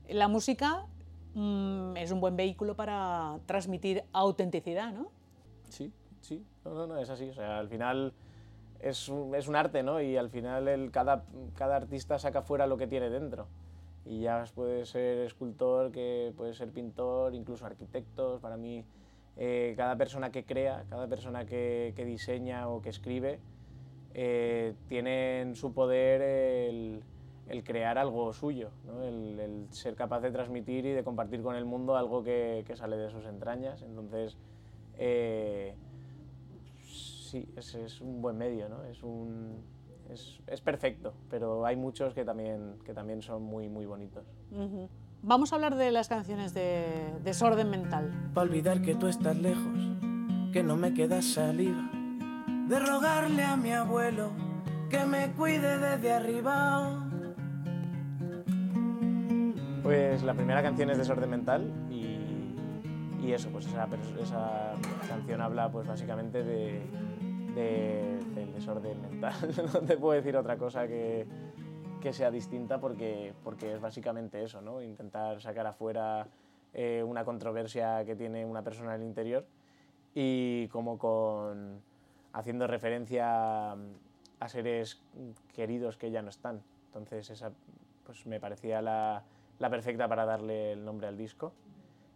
La 0.08 0.28
música 0.28 0.86
mmm, 1.34 1.96
es 1.98 2.12
un 2.12 2.20
buen 2.20 2.36
vehículo 2.36 2.76
para 2.76 3.40
transmitir 3.46 4.04
autenticidad, 4.14 4.92
¿no? 4.92 5.12
Sí, 5.70 5.92
sí, 6.22 6.46
no, 6.64 6.74
no, 6.74 6.88
no 6.88 6.98
es 6.98 7.10
así. 7.10 7.30
O 7.30 7.34
sea, 7.34 7.60
al 7.60 7.70
final 7.70 8.14
es 8.80 9.10
un, 9.10 9.36
es 9.36 9.48
un 9.48 9.56
arte, 9.56 9.84
¿no? 9.84 10.02
Y 10.02 10.18
al 10.18 10.30
final 10.30 10.68
el, 10.68 10.92
cada, 10.92 11.26
cada 11.56 11.76
artista 11.76 12.20
saca 12.20 12.42
fuera 12.42 12.68
lo 12.68 12.78
que 12.78 12.88
tiene 12.88 13.10
dentro 13.10 13.48
y 14.10 14.22
ya 14.22 14.44
puede 14.56 14.86
ser 14.86 15.20
escultor, 15.20 15.92
que 15.92 16.34
puede 16.38 16.54
ser 16.54 16.72
pintor, 16.72 17.36
incluso 17.36 17.66
arquitectos. 17.66 18.40
Para 18.40 18.58
mí, 18.58 18.86
eh, 19.36 19.74
cada 19.76 19.98
persona 19.98 20.32
que 20.32 20.46
crea, 20.46 20.86
cada 20.90 21.08
persona 21.08 21.46
que, 21.46 21.94
que 21.96 22.06
diseña 22.06 22.70
o 22.70 22.82
que 22.82 22.90
escribe, 22.90 23.40
eh, 24.20 24.74
tiene 24.90 25.42
en 25.42 25.56
su 25.56 25.74
poder 25.74 26.22
el, 26.24 27.04
el 27.50 27.64
crear 27.64 28.00
algo 28.00 28.34
suyo, 28.34 28.72
¿no? 28.88 29.04
el, 29.04 29.40
el 29.40 29.68
ser 29.70 29.96
capaz 29.96 30.22
de 30.22 30.32
transmitir 30.32 30.88
y 30.88 30.92
de 30.92 31.04
compartir 31.04 31.44
con 31.44 31.56
el 31.56 31.66
mundo 31.66 31.96
algo 31.96 32.24
que, 32.24 32.64
que 32.66 32.76
sale 32.76 32.98
de 32.98 33.12
sus 33.12 33.26
entrañas. 33.26 33.84
Entonces, 33.84 34.36
eh, 34.98 35.76
sí, 36.84 37.48
es, 37.56 37.76
es 37.76 38.02
un 38.02 38.24
buen 38.24 38.40
medio, 38.40 38.68
¿no? 38.70 38.84
es, 38.86 39.04
un, 39.04 39.62
es, 40.10 40.40
es 40.48 40.62
perfecto, 40.62 41.14
pero 41.30 41.64
hay 41.64 41.76
muchos 41.76 42.16
que 42.16 42.26
también, 42.26 42.74
que 42.84 42.96
también 42.96 43.22
son 43.22 43.44
muy, 43.44 43.70
muy 43.70 43.86
bonitos. 43.86 44.26
Ujú. 44.52 44.90
Vamos 45.22 45.52
a 45.54 45.58
hablar 45.58 45.76
de 45.76 45.92
las 45.92 46.08
canciones 46.08 46.56
de 46.56 47.14
Desorden 47.24 47.70
Mental. 47.70 48.12
Pa' 48.34 48.42
olvidar 48.42 48.82
que 48.82 48.96
tú 48.96 49.08
estás 49.08 49.38
lejos, 49.38 49.78
que 50.52 50.64
no 50.64 50.76
me 50.76 50.96
queda 50.96 51.22
saliva. 51.22 51.92
De 52.68 52.80
rogarle 52.80 53.44
a 53.44 53.56
mi 53.56 53.72
abuelo 53.72 54.32
que 54.90 55.06
me 55.06 55.32
cuide 55.34 55.78
desde 55.78 56.14
arriba. 56.14 57.04
Pues 59.84 60.24
la 60.24 60.34
primera 60.34 60.62
canción 60.62 60.90
es 60.90 60.98
Desorden 60.98 61.30
Mental 61.30 61.72
y, 61.90 62.56
y 63.26 63.32
eso, 63.32 63.50
pues 63.52 63.68
esa, 63.68 63.88
esa 64.22 64.74
canción 65.08 65.40
habla 65.42 65.72
pues 65.72 65.88
básicamente 65.88 66.44
de, 66.44 66.82
de- 67.56 68.20
del 68.36 68.54
desorden 68.54 69.02
mental. 69.02 69.34
no 69.74 69.80
te 69.82 69.98
puedo 69.98 70.14
decir 70.14 70.36
otra 70.36 70.58
cosa 70.58 70.88
que, 70.88 71.26
que 72.02 72.12
sea 72.12 72.32
distinta 72.32 72.80
porque, 72.82 73.34
porque 73.46 73.74
es 73.76 73.80
básicamente 73.82 74.44
eso, 74.44 74.62
¿no? 74.62 74.82
Intentar 74.82 75.40
sacar 75.42 75.68
afuera 75.68 76.28
eh, 76.74 77.02
una 77.08 77.24
controversia 77.24 78.04
que 78.04 78.16
tiene 78.18 78.46
una 78.46 78.62
persona 78.64 78.96
en 78.96 79.02
el 79.02 79.08
interior 79.08 79.46
y 80.14 80.68
como 80.68 80.98
con 80.98 81.82
haciendo 82.38 82.68
referencia 82.68 83.72
a 83.72 84.48
seres 84.48 85.02
queridos 85.56 85.98
que 85.98 86.12
ya 86.12 86.22
no 86.22 86.30
están. 86.30 86.62
Entonces 86.88 87.30
esa 87.32 87.52
pues 88.06 88.26
me 88.26 88.40
parecía 88.40 88.82
la, 88.82 89.24
la 89.60 89.70
perfecta 89.70 90.08
para 90.08 90.26
darle 90.26 90.74
el 90.74 90.86
nombre 90.86 91.08
al 91.08 91.18
disco. 91.18 91.54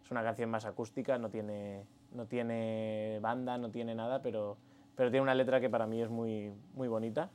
Es 0.02 0.10
una 0.10 0.22
canción 0.22 0.48
más 0.48 0.64
acústica, 0.64 1.18
no 1.18 1.28
tiene, 1.28 1.84
no 2.14 2.26
tiene 2.26 3.18
banda, 3.20 3.58
no 3.58 3.70
tiene 3.70 3.94
nada, 3.94 4.22
pero, 4.22 4.56
pero 4.96 5.10
tiene 5.10 5.22
una 5.22 5.34
letra 5.34 5.60
que 5.60 5.68
para 5.68 5.86
mí 5.86 6.00
es 6.00 6.08
muy, 6.08 6.52
muy 6.74 6.88
bonita. 6.88 7.30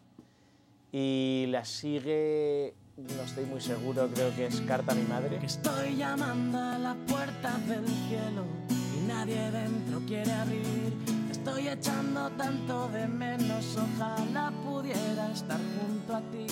Y 0.92 1.46
la 1.50 1.66
sigue, 1.66 2.74
no 2.96 3.22
estoy 3.24 3.46
muy 3.46 3.60
seguro, 3.60 4.08
creo 4.14 4.34
que 4.34 4.46
es 4.46 4.62
Carta 4.62 4.94
a 4.94 4.96
mi 4.96 5.04
madre. 5.04 5.40
Estoy 5.44 5.98
llamando 5.98 6.58
a 6.58 6.78
las 6.78 6.96
puertas 6.96 7.68
del 7.68 7.86
cielo 7.86 8.46
y 8.70 9.08
nadie 9.08 9.52
dentro 9.52 10.00
quiere 10.08 10.32
abrir. 10.32 11.17
Estoy 11.48 11.70
echando 11.70 12.30
tanto 12.32 12.90
de 12.90 13.08
menos, 13.08 13.78
ojalá 13.78 14.52
pudiera 14.66 15.32
estar 15.32 15.58
junto 15.80 16.16
a 16.18 16.20
ti. 16.20 16.46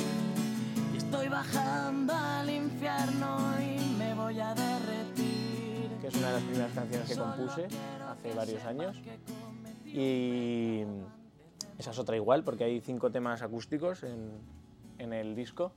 Y 0.93 0.97
estoy 0.97 1.27
bajando 1.27 2.13
al 2.13 2.49
infierno 2.49 3.37
y 3.59 3.77
me 3.97 4.13
voy 4.13 4.39
a 4.39 4.55
derretir. 4.55 5.89
que 5.99 6.07
es 6.07 6.15
una 6.15 6.27
de 6.27 6.33
las 6.35 6.43
primeras 6.43 6.71
canciones 6.71 7.09
que 7.09 7.17
compuse 7.17 7.67
hace 8.07 8.33
varios 8.33 8.63
años. 8.63 8.95
Y 9.85 10.83
esa 11.77 11.91
es 11.91 11.99
otra 11.99 12.15
igual, 12.15 12.43
porque 12.45 12.63
hay 12.63 12.79
cinco 12.79 13.11
temas 13.11 13.41
acústicos 13.41 14.01
en, 14.03 14.31
en 14.97 15.11
el 15.11 15.35
disco. 15.35 15.73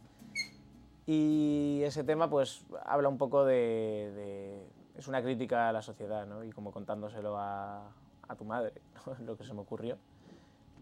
Y 1.06 1.80
ese 1.82 2.04
tema 2.04 2.30
pues 2.30 2.64
habla 2.86 3.08
un 3.08 3.18
poco 3.18 3.44
de... 3.44 4.12
de- 4.14 4.78
es 4.96 5.06
una 5.08 5.22
crítica 5.22 5.68
a 5.68 5.72
la 5.72 5.82
sociedad, 5.82 6.24
¿no? 6.26 6.42
Y 6.44 6.50
como 6.50 6.70
contándoselo 6.72 7.36
a, 7.38 7.82
a 8.28 8.36
tu 8.36 8.44
madre, 8.44 8.72
¿no? 9.06 9.26
lo 9.26 9.36
que 9.36 9.44
se 9.44 9.54
me 9.54 9.60
ocurrió. 9.60 9.98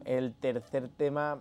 El 0.04 0.34
tercer 0.34 0.88
tema, 0.88 1.40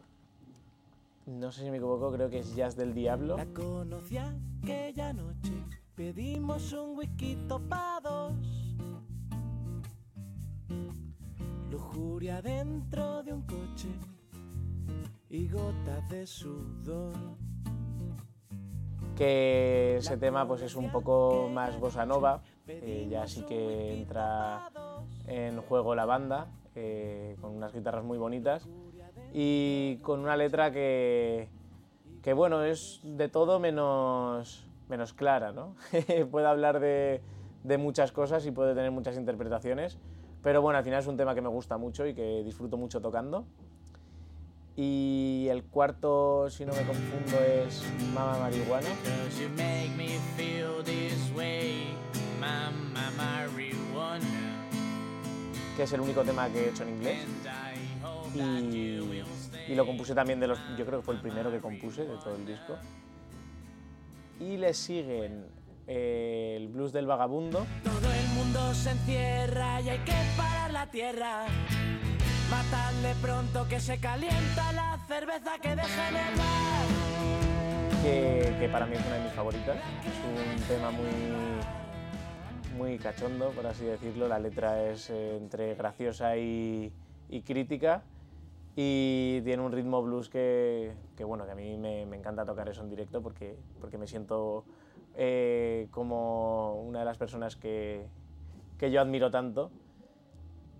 no 1.25 1.51
sé 1.51 1.63
si 1.63 1.71
me 1.71 1.77
equivoco, 1.77 2.11
creo 2.11 2.29
que 2.29 2.39
es 2.39 2.55
Jazz 2.55 2.75
del 2.75 2.93
Diablo. 2.93 3.37
La 3.37 3.45
conocí 3.47 4.17
aquella 4.17 5.13
noche, 5.13 5.53
pedimos 5.95 6.71
un 6.73 6.97
whisky 6.97 7.37
pa' 7.69 7.99
dos. 8.01 8.33
Lujuria 11.69 12.41
dentro 12.41 13.23
de 13.23 13.33
un 13.33 13.41
coche 13.41 13.89
y 15.29 15.49
gotas 15.49 16.07
de 16.09 16.25
sudor. 16.25 17.13
Que 19.15 19.97
ese 19.97 20.17
tema 20.17 20.47
pues 20.47 20.61
es 20.61 20.75
un 20.75 20.91
poco 20.91 21.49
más 21.51 21.79
bossa 21.79 22.05
nova, 22.05 22.41
eh, 22.67 23.07
ya 23.09 23.27
sí 23.27 23.43
que 23.43 23.93
entra 23.93 24.69
en 25.27 25.61
juego 25.61 25.95
la 25.95 26.05
banda, 26.05 26.47
eh, 26.75 27.37
con 27.41 27.51
unas 27.55 27.73
guitarras 27.73 28.03
muy 28.03 28.17
bonitas 28.17 28.67
y 29.33 29.97
con 30.01 30.19
una 30.19 30.35
letra 30.37 30.71
que, 30.71 31.49
que 32.21 32.33
bueno, 32.33 32.63
es 32.63 32.99
de 33.03 33.29
todo 33.29 33.59
menos, 33.59 34.67
menos 34.89 35.13
clara, 35.13 35.51
¿no? 35.51 35.75
puede 36.31 36.47
hablar 36.47 36.79
de, 36.79 37.21
de 37.63 37.77
muchas 37.77 38.11
cosas 38.11 38.45
y 38.45 38.51
puede 38.51 38.75
tener 38.75 38.91
muchas 38.91 39.17
interpretaciones, 39.17 39.97
pero 40.43 40.61
bueno, 40.61 40.77
al 40.77 40.83
final 40.83 40.99
es 40.99 41.07
un 41.07 41.17
tema 41.17 41.33
que 41.33 41.41
me 41.41 41.49
gusta 41.49 41.77
mucho 41.77 42.05
y 42.05 42.13
que 42.13 42.43
disfruto 42.43 42.77
mucho 42.77 43.01
tocando. 43.01 43.45
Y 44.77 45.47
el 45.49 45.63
cuarto, 45.63 46.49
si 46.49 46.65
no 46.65 46.73
me 46.73 46.81
confundo, 46.83 47.39
es 47.39 47.83
Mama 48.13 48.37
Marihuana. 48.39 48.89
Que 55.77 55.83
es 55.83 55.93
el 55.93 56.01
único 56.01 56.23
tema 56.23 56.49
que 56.49 56.59
he 56.59 56.69
hecho 56.69 56.83
en 56.83 56.89
inglés. 56.89 57.25
Y, 58.33 59.71
y 59.71 59.75
lo 59.75 59.85
compuse 59.85 60.13
también 60.13 60.39
de 60.39 60.47
los. 60.47 60.59
Yo 60.77 60.85
creo 60.85 60.99
que 60.99 61.05
fue 61.05 61.15
el 61.15 61.21
primero 61.21 61.49
que 61.51 61.59
compuse 61.59 62.05
de 62.05 62.17
todo 62.17 62.35
el 62.35 62.45
disco. 62.45 62.77
Y 64.39 64.57
le 64.57 64.73
siguen 64.73 65.45
eh, 65.87 66.55
el 66.57 66.67
blues 66.67 66.91
del 66.91 67.05
vagabundo, 67.05 67.65
Todo 67.83 68.11
el 68.11 68.27
mundo 68.29 68.73
se 68.73 68.91
encierra 68.91 69.79
y 69.81 69.89
hay 69.89 69.99
que 69.99 70.15
parar 70.35 70.73
la 70.73 70.89
tierra. 70.89 71.45
Matarle 72.49 73.15
pronto 73.21 73.67
que 73.67 73.79
se 73.79 73.99
calienta 73.99 74.71
la 74.73 74.99
cerveza 75.07 75.57
que 75.61 75.75
deja 75.75 76.09
en 76.09 76.15
el 76.15 76.35
que, 78.05 78.69
para 78.71 78.85
mí 78.85 78.95
es 78.95 79.05
una 79.05 79.15
de 79.15 79.23
mis 79.23 79.33
favoritas. 79.33 79.77
Es 79.77 80.57
un 80.59 80.61
tema 80.67 80.91
muy, 80.91 81.09
muy 82.77 82.99
cachondo, 82.99 83.49
por 83.49 83.65
así 83.65 83.83
decirlo. 83.85 84.27
La 84.27 84.37
letra 84.37 84.83
es 84.89 85.09
eh, 85.09 85.37
entre 85.37 85.73
graciosa 85.73 86.37
y, 86.37 86.93
crítica. 87.45 88.03
Y 88.75 89.41
tiene 89.41 89.63
un 89.63 89.71
ritmo 89.71 90.03
blues 90.03 90.29
que, 90.29 90.93
que, 91.17 91.23
bueno, 91.23 91.45
que 91.45 91.51
a 91.51 91.55
mí 91.55 91.77
me, 91.77 92.05
me 92.05 92.17
encanta 92.17 92.45
tocar 92.45 92.69
eso 92.69 92.83
en 92.83 92.89
directo 92.89 93.23
porque, 93.23 93.57
porque 93.79 93.97
me 93.97 94.05
siento 94.05 94.65
eh, 95.15 95.87
como 95.91 96.81
una 96.81 96.99
de 96.99 97.05
las 97.05 97.17
personas 97.17 97.55
que, 97.55 98.05
que 98.77 98.91
yo 98.91 99.01
admiro 99.01 99.31
tanto. 99.31 99.71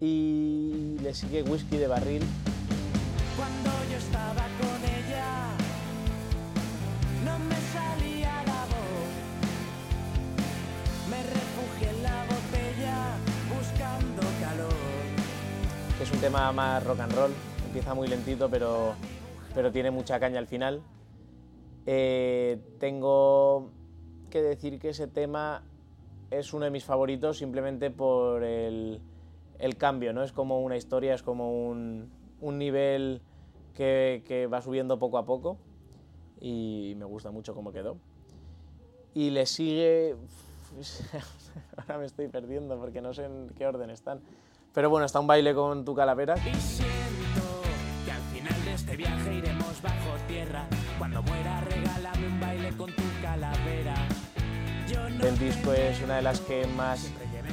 Y 0.02 0.98
le 1.02 1.14
sigue 1.14 1.44
Whisky 1.44 1.78
de 1.78 1.88
Barril, 1.88 2.24
Cuando 3.38 3.70
yo 3.90 3.98
estaba 3.98 4.44
con 4.60 4.84
ella, 4.84 5.56
no 7.24 7.40
me 7.40 7.56
salía 7.56 8.44
la 8.44 8.66
voz. 8.66 9.12
Me 11.10 11.24
refugié 11.24 11.90
en 11.92 12.04
la 12.04 12.26
botella 12.26 13.18
buscando 13.56 14.22
calor. 14.42 15.98
que 15.98 16.04
es 16.04 16.12
un 16.12 16.20
tema 16.20 16.52
más 16.52 16.84
rock 16.84 17.00
and 17.00 17.14
roll. 17.14 17.32
Empieza 17.66 17.94
muy 17.94 18.08
lentito, 18.08 18.50
pero, 18.50 18.96
pero 19.54 19.72
tiene 19.72 19.92
mucha 19.92 20.20
caña 20.20 20.40
al 20.40 20.48
final. 20.48 20.82
Eh, 21.86 22.60
tengo 22.80 23.72
que 24.30 24.42
decir 24.42 24.78
que 24.80 24.90
ese 24.90 25.08
tema 25.08 25.64
es 26.32 26.54
uno 26.54 26.66
de 26.66 26.72
mis 26.72 26.84
favoritos 26.84 27.38
simplemente 27.38 27.92
por 27.92 28.44
el, 28.44 29.00
el 29.60 29.78
cambio, 29.78 30.14
¿no? 30.14 30.24
Es 30.24 30.32
como 30.32 30.62
una 30.62 30.78
historia, 30.78 31.14
es 31.14 31.24
como 31.24 31.68
un, 31.68 32.10
un 32.42 32.58
nivel 32.58 33.22
que, 33.74 34.24
que 34.26 34.48
va 34.48 34.62
subiendo 34.62 35.00
poco 35.00 35.18
a 35.18 35.26
poco 35.26 35.58
y 36.40 36.94
me 36.98 37.06
gusta 37.06 37.32
mucho 37.32 37.54
cómo 37.54 37.72
quedó. 37.72 37.98
Y 39.14 39.30
le 39.30 39.46
sigue... 39.46 40.16
Ahora 41.78 42.00
me 42.00 42.06
estoy 42.06 42.28
perdiendo 42.28 42.78
porque 42.78 43.02
no 43.02 43.14
sé 43.14 43.26
en 43.26 43.50
qué 43.58 43.66
orden 43.66 43.90
están. 43.90 44.20
Pero 44.74 44.90
bueno, 44.90 45.06
está 45.06 45.20
un 45.22 45.28
baile 45.28 45.56
con 45.56 45.86
tu 45.86 45.96
calavera. 45.96 46.36
Y 46.38 46.54
siento 46.56 47.62
que 48.04 48.12
al 48.12 48.22
final 48.24 48.66
de 48.66 48.74
este 48.74 48.98
viaje 48.98 49.36
iremos 49.36 49.82
bajo 49.82 50.18
tierra. 50.28 50.68
Cuando 50.98 51.24
muera, 51.24 51.62
regálame 51.62 52.28
un 52.28 52.40
baile 52.42 52.76
con 52.76 52.94
tu 52.94 53.04
calavera. 53.22 53.96
Yo 54.92 55.10
no 55.10 55.24
del 55.24 55.40
disco 55.40 55.72
es 55.72 56.02
una 56.04 56.18
de 56.18 56.22
las 56.24 56.42
que 56.42 56.68
más 56.68 57.10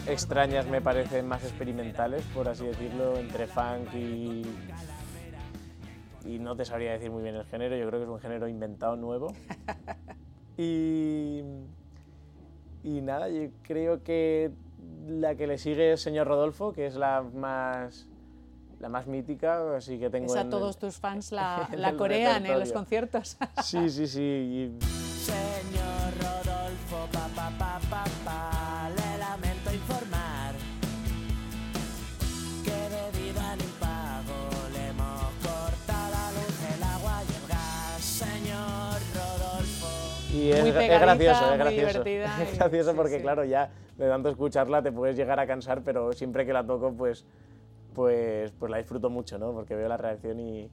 extrañas 0.07 0.67
me 0.67 0.81
parecen, 0.81 1.27
más 1.27 1.43
experimentales, 1.45 2.25
por 2.35 2.49
así 2.49 2.67
decirlo, 2.67 3.17
entre 3.19 3.47
funk 3.47 3.93
y... 3.95 4.43
Y 6.25 6.39
no 6.39 6.55
te 6.55 6.65
sabría 6.65 6.93
decir 6.93 7.11
muy 7.11 7.23
bien 7.23 7.35
el 7.35 7.45
género, 7.47 7.75
yo 7.77 7.87
creo 7.89 7.99
que 8.01 8.05
es 8.05 8.11
un 8.11 8.21
género 8.21 8.47
inventado 8.49 8.97
nuevo. 8.97 9.33
Y... 10.57 11.43
Y 12.85 13.01
nada, 13.01 13.29
yo 13.29 13.49
creo 13.63 14.03
que 14.03 14.51
la 15.09 15.35
que 15.37 15.47
le 15.47 15.57
sigue 15.59 15.93
es 15.93 16.01
Señor 16.01 16.27
Rodolfo, 16.27 16.73
que 16.73 16.87
es 16.87 16.95
la 16.97 17.23
más... 17.23 18.09
La 18.81 18.89
más 18.89 19.07
mítica, 19.07 19.77
así 19.77 19.97
que 20.01 20.11
tengo 20.11 20.27
Esa 20.27 20.41
en- 20.41 20.51
todos 20.51 20.77
tus 20.77 20.97
fans 20.97 21.31
la, 21.31 21.69
la 21.77 21.97
corean 21.97 22.45
en 22.47 22.59
los 22.59 22.69
repertorio. 22.71 22.75
conciertos. 22.75 23.37
Sí, 23.63 23.89
sí, 23.89 24.09
sí. 24.09 24.21
y 24.21 24.79
y 40.43 40.51
es, 40.51 40.61
Muy 40.61 40.71
es 40.71 40.75
pegadiza, 40.75 40.99
gracioso, 41.05 41.53
es 41.53 41.59
gracioso. 41.59 42.05
divertida 42.05 42.43
Es 42.43 42.59
gracioso 42.59 42.95
porque, 42.95 43.17
sí. 43.17 43.23
claro, 43.23 43.45
ya 43.45 43.71
de 43.97 44.09
tanto 44.09 44.29
escucharla 44.29 44.83
te 44.83 44.91
puedes 44.91 45.17
llegar 45.17 45.39
a 45.39 45.47
cansar, 45.47 45.83
pero 45.85 46.13
siempre 46.13 46.45
que 46.45 46.53
la 46.53 46.67
toco, 46.67 46.93
pues, 46.93 47.25
pues, 47.95 48.53
pues 48.59 48.71
la 48.71 48.79
disfruto 48.79 49.11
mucho, 49.11 49.39
¿no? 49.39 49.53
Porque 49.53 49.77
veo 49.77 49.89
la 49.89 49.97
reacción 49.97 50.41
y, 50.41 50.71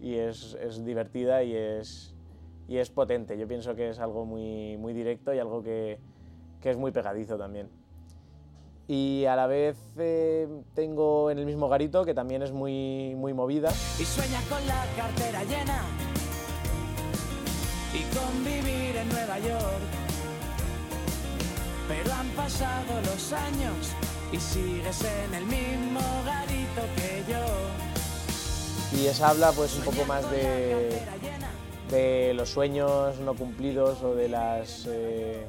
y 0.00 0.14
es, 0.14 0.56
es 0.60 0.84
divertida 0.84 1.42
y 1.42 1.56
es, 1.56 2.14
y 2.68 2.76
es 2.76 2.90
potente. 2.90 3.36
Yo 3.36 3.48
pienso 3.48 3.74
que 3.74 3.88
es 3.90 3.98
algo 3.98 4.24
muy, 4.24 4.76
muy 4.76 4.92
directo 4.92 5.34
y 5.34 5.38
algo 5.38 5.62
que, 5.62 5.98
que 6.60 6.70
es 6.70 6.76
muy 6.76 6.92
pegadizo 6.92 7.36
también. 7.36 7.68
Y 8.86 9.24
a 9.26 9.36
la 9.36 9.46
vez 9.46 9.76
eh, 9.98 10.48
tengo 10.74 11.30
en 11.30 11.38
el 11.38 11.44
mismo 11.44 11.68
garito, 11.68 12.04
que 12.04 12.14
también 12.14 12.42
es 12.42 12.52
muy, 12.52 13.14
muy 13.16 13.34
movida, 13.34 13.68
y 13.98 14.04
sueña 14.04 14.40
con 14.48 14.66
la 14.66 14.84
cartera 14.96 15.44
llena 15.44 15.82
y 17.92 18.02
con 18.14 18.44
vivir 18.44 18.77
en 19.00 19.08
Nueva 19.08 19.38
York. 19.38 19.82
Pero 21.88 22.12
han 22.12 22.28
pasado 22.30 23.00
los 23.04 23.32
años 23.32 23.92
y 24.32 24.38
sigues 24.38 25.04
en 25.04 25.34
el 25.34 25.46
mismo 25.46 26.00
garito 26.24 26.82
que 26.96 27.32
yo. 27.32 28.98
y 28.98 29.06
esa 29.06 29.30
habla 29.30 29.52
pues 29.52 29.76
un 29.76 29.84
poco 29.84 30.04
más 30.04 30.30
de, 30.30 31.00
de 31.90 32.34
los 32.34 32.50
sueños 32.50 33.18
no 33.20 33.34
cumplidos 33.34 34.02
o 34.02 34.14
de 34.14 34.28
las 34.28 34.86
eh, 34.86 35.46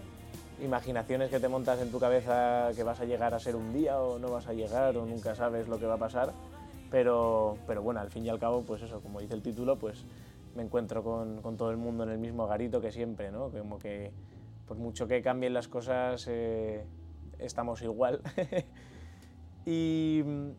imaginaciones 0.63 1.29
que 1.29 1.39
te 1.39 1.48
montas 1.50 1.82
en 1.82 1.91
tu 1.91 2.00
cabeza 2.00 2.70
que 2.75 2.84
vas 2.84 3.00
a 3.01 3.06
llegar 3.06 3.34
a 3.34 3.39
ser 3.39 3.56
un 3.56 3.74
día 3.74 4.00
o 4.00 4.20
no 4.20 4.29
vas 4.29 4.48
a 4.48 4.53
llegar 4.53 4.96
o 4.96 5.06
nunca 5.06 5.36
sabes 5.36 5.68
lo 5.68 5.79
que 5.79 5.86
va 5.86 5.96
a 5.96 6.00
pasar. 6.00 6.32
Pero, 6.91 7.58
pero 7.68 7.84
bueno, 7.84 8.00
al 8.00 8.10
fin 8.10 8.25
y 8.25 8.29
al 8.29 8.39
cabo, 8.39 8.63
pues 8.63 8.82
eso, 8.82 9.00
como 9.01 9.20
dice 9.20 9.36
el 9.36 9.44
título, 9.44 9.75
pues 9.77 9.98
me 10.56 10.63
encuentro 10.63 11.03
con, 11.03 11.41
con 11.41 11.58
todo 11.58 11.72
el 11.72 11.77
mundo 11.77 12.03
en 12.03 12.10
el 12.10 12.18
mismo 12.18 12.48
garito 12.48 12.82
que 12.82 12.91
siempre, 12.91 13.32
¿no? 13.32 13.50
Como 13.51 13.79
que 13.79 14.12
por 14.70 14.77
mucho 14.77 15.08
que 15.08 15.24
cambien 15.24 15.53
las 15.56 15.68
cosas, 15.68 16.27
eh, 16.29 16.86
estamos 17.39 17.82
igual. 17.82 18.22
y 19.65 20.22
mm, 20.24 20.50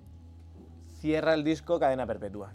cierra 0.98 1.34
el 1.34 1.44
disco 1.44 1.78
Cadena 1.78 2.06
Perpetua. 2.08 2.52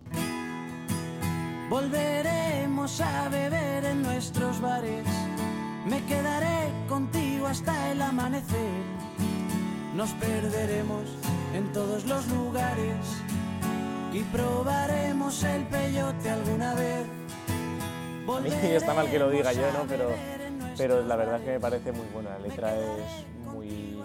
Volveremos 1.70 3.00
a 3.00 3.30
beber 3.30 3.86
en 3.86 4.04
nuestros 4.04 4.60
bares. 4.60 5.08
Me 5.88 6.04
quedaré 6.06 6.70
contigo 6.89 7.48
hasta 7.48 7.94
el 7.94 8.01
amanecer. 8.01 8.84
Nos 9.96 10.12
perderemos 10.12 11.04
en 11.54 11.72
todos 11.72 12.06
los 12.06 12.27
lugares 12.27 13.24
y 14.12 14.24
probaremos 14.24 15.42
el 15.46 15.63
peyote 15.68 16.30
alguna 16.30 16.74
vez. 16.75 17.25
A 18.38 18.39
mí 18.39 18.50
está 18.50 18.94
mal 18.94 19.10
que 19.10 19.20
lo 19.20 19.29
diga 19.29 19.53
yo, 19.53 19.62
¿no? 19.72 19.86
Pero, 19.88 20.10
pero 20.77 21.03
la 21.03 21.15
verdad 21.15 21.38
es 21.38 21.41
que 21.44 21.51
me 21.51 21.60
parece 21.60 21.91
muy 21.91 22.05
buena. 22.13 22.32
La 22.32 22.39
letra 22.39 22.75
es 22.75 23.25
muy... 23.53 24.01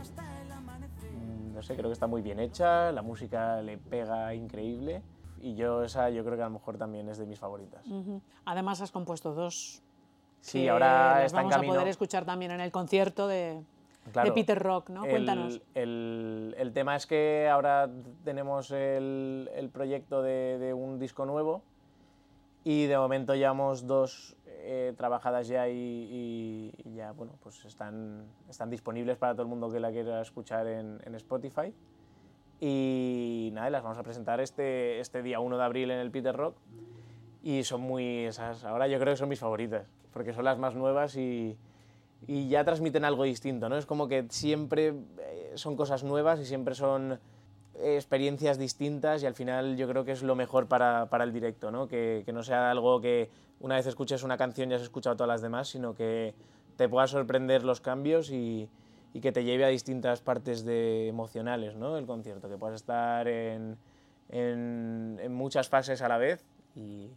mm, 1.13 1.55
No 1.55 1.63
sé, 1.63 1.75
creo 1.77 1.89
que 1.89 1.95
está 1.95 2.07
muy 2.07 2.23
bien 2.23 2.39
hecha, 2.41 2.93
la 2.93 3.03
música 3.03 3.61
le 3.63 3.79
pega 3.79 4.35
increíble 4.35 5.03
y 5.41 5.55
yo 5.55 5.83
esa 5.85 6.11
yo 6.11 6.23
creo 6.25 6.37
que 6.37 6.43
a 6.43 6.47
lo 6.47 6.53
mejor 6.53 6.77
también 6.77 7.09
es 7.09 7.19
de 7.19 7.27
mis 7.27 7.39
favoritas. 7.39 7.87
Ujú. 7.87 8.21
Además 8.45 8.81
has 8.83 8.91
compuesto 8.93 9.33
dos. 9.33 9.83
Sí, 10.41 10.63
que 10.63 10.71
ahora 10.71 11.25
está 11.25 11.39
en 11.39 11.45
vamos 11.49 11.55
camino. 11.57 11.73
a 11.73 11.77
poder 11.77 11.89
escuchar 11.89 12.25
también 12.25 12.51
en 12.51 12.61
el 12.61 12.71
concierto 12.73 13.27
de, 13.29 13.63
Claro, 14.13 14.29
de 14.29 14.35
Peter 14.35 14.59
Rock, 14.59 14.89
¿no? 14.91 15.05
el- 15.05 15.11
Cuéntanos. 15.11 15.61
El, 15.75 16.55
el 16.59 16.73
tema 16.73 16.97
es 16.97 17.07
que 17.07 17.49
ahora 17.51 17.89
tenemos 18.25 18.71
el, 18.71 19.51
el 19.55 19.69
proyecto 19.71 20.23
de, 20.23 20.59
de 20.59 20.73
un 20.75 20.99
disco 20.99 21.27
nuevo 21.27 21.63
y 22.65 22.87
de 22.87 22.97
momento 22.99 23.35
llevamos 23.35 23.87
dos 23.87 24.37
eh, 24.47 24.93
trabajadas 24.97 25.49
ya 25.49 25.69
y, 25.69 26.73
y- 26.85 26.95
ya 26.95 27.13
bueno, 27.13 27.33
pues 27.43 27.65
están, 27.65 28.27
están 28.49 28.69
disponibles 28.71 29.17
para 29.17 29.33
todo 29.33 29.43
el 29.43 29.49
mundo 29.49 29.71
que 29.71 29.81
la 29.81 29.91
quiera 29.91 30.21
escuchar 30.21 30.67
en, 30.67 31.01
en 31.05 31.15
Spotify. 31.15 31.73
Y 32.61 33.51
nada, 33.55 33.71
las 33.71 33.83
vamos 33.83 33.97
a 33.99 34.03
presentar 34.03 34.41
este, 34.41 35.01
este 35.01 35.23
día 35.23 35.41
1 35.41 35.57
de 35.57 35.65
abril 35.65 35.91
en 35.91 35.99
el 35.99 36.11
Peter 36.11 36.37
Rock. 36.37 36.57
Y 37.43 37.65
son 37.65 37.81
muy. 37.81 38.27
Esas, 38.27 38.65
ahora 38.65 38.87
yo 38.87 38.99
creo 38.99 39.15
que 39.15 39.17
son 39.17 39.31
mis 39.31 39.39
favoritas, 39.41 39.87
porque 40.13 40.35
son 40.35 40.45
las 40.45 40.59
más 40.59 40.75
nuevas 40.75 41.17
y, 41.17 41.57
y 42.27 42.49
ya 42.51 42.63
transmiten 42.65 43.05
algo 43.07 43.25
distinto, 43.25 43.71
¿no? 43.71 43.79
Es 43.79 43.87
como 43.87 44.09
que 44.09 44.27
siempre 44.29 44.89
eh, 45.21 45.53
son 45.55 45.75
cosas 45.75 46.05
nuevas 46.05 46.39
y 46.41 46.45
siempre 46.45 46.75
son 46.75 47.19
experiencias 47.83 48.59
distintas 48.59 49.23
y 49.23 49.27
al 49.27 49.35
final 49.35 49.77
yo 49.77 49.89
creo 49.89 50.05
que 50.05 50.13
es 50.13 50.23
lo 50.23 50.35
mejor 50.35 50.67
para, 50.67 51.07
para 51.07 51.25
el 51.25 51.33
directo, 51.33 51.71
¿no? 51.71 51.89
Que, 51.89 52.23
que 52.25 52.33
no 52.33 52.43
sea 52.43 52.71
algo 52.71 53.01
que 53.01 53.31
una 53.61 53.77
vez 53.77 53.87
escuches 53.87 54.23
una 54.23 54.37
canción 54.37 54.71
ya 54.71 54.77
has 54.77 54.83
escuchado 54.83 55.17
todas 55.17 55.29
las 55.29 55.43
demás, 55.43 55.69
sino 55.69 55.95
que 55.95 56.35
te 56.77 56.89
pueda 56.89 57.07
sorprender 57.07 57.63
los 57.63 57.81
cambios 57.81 58.31
y, 58.31 58.69
y 59.13 59.21
que 59.21 59.33
te 59.33 59.45
lleve 59.45 59.65
a 59.65 59.69
distintas 59.69 60.21
partes 60.21 60.65
de 60.65 61.09
emocionales, 61.09 61.77
¿no? 61.77 61.97
El 61.99 62.07
concierto, 62.07 62.49
que 62.49 62.57
puedas 62.57 62.77
estar 62.77 63.29
en, 63.29 63.77
en, 64.31 65.19
en 65.21 65.35
muchas 65.35 65.69
fases 65.69 66.01
a 66.03 66.09
la 66.09 66.19
vez 66.19 66.45
y, 66.75 67.11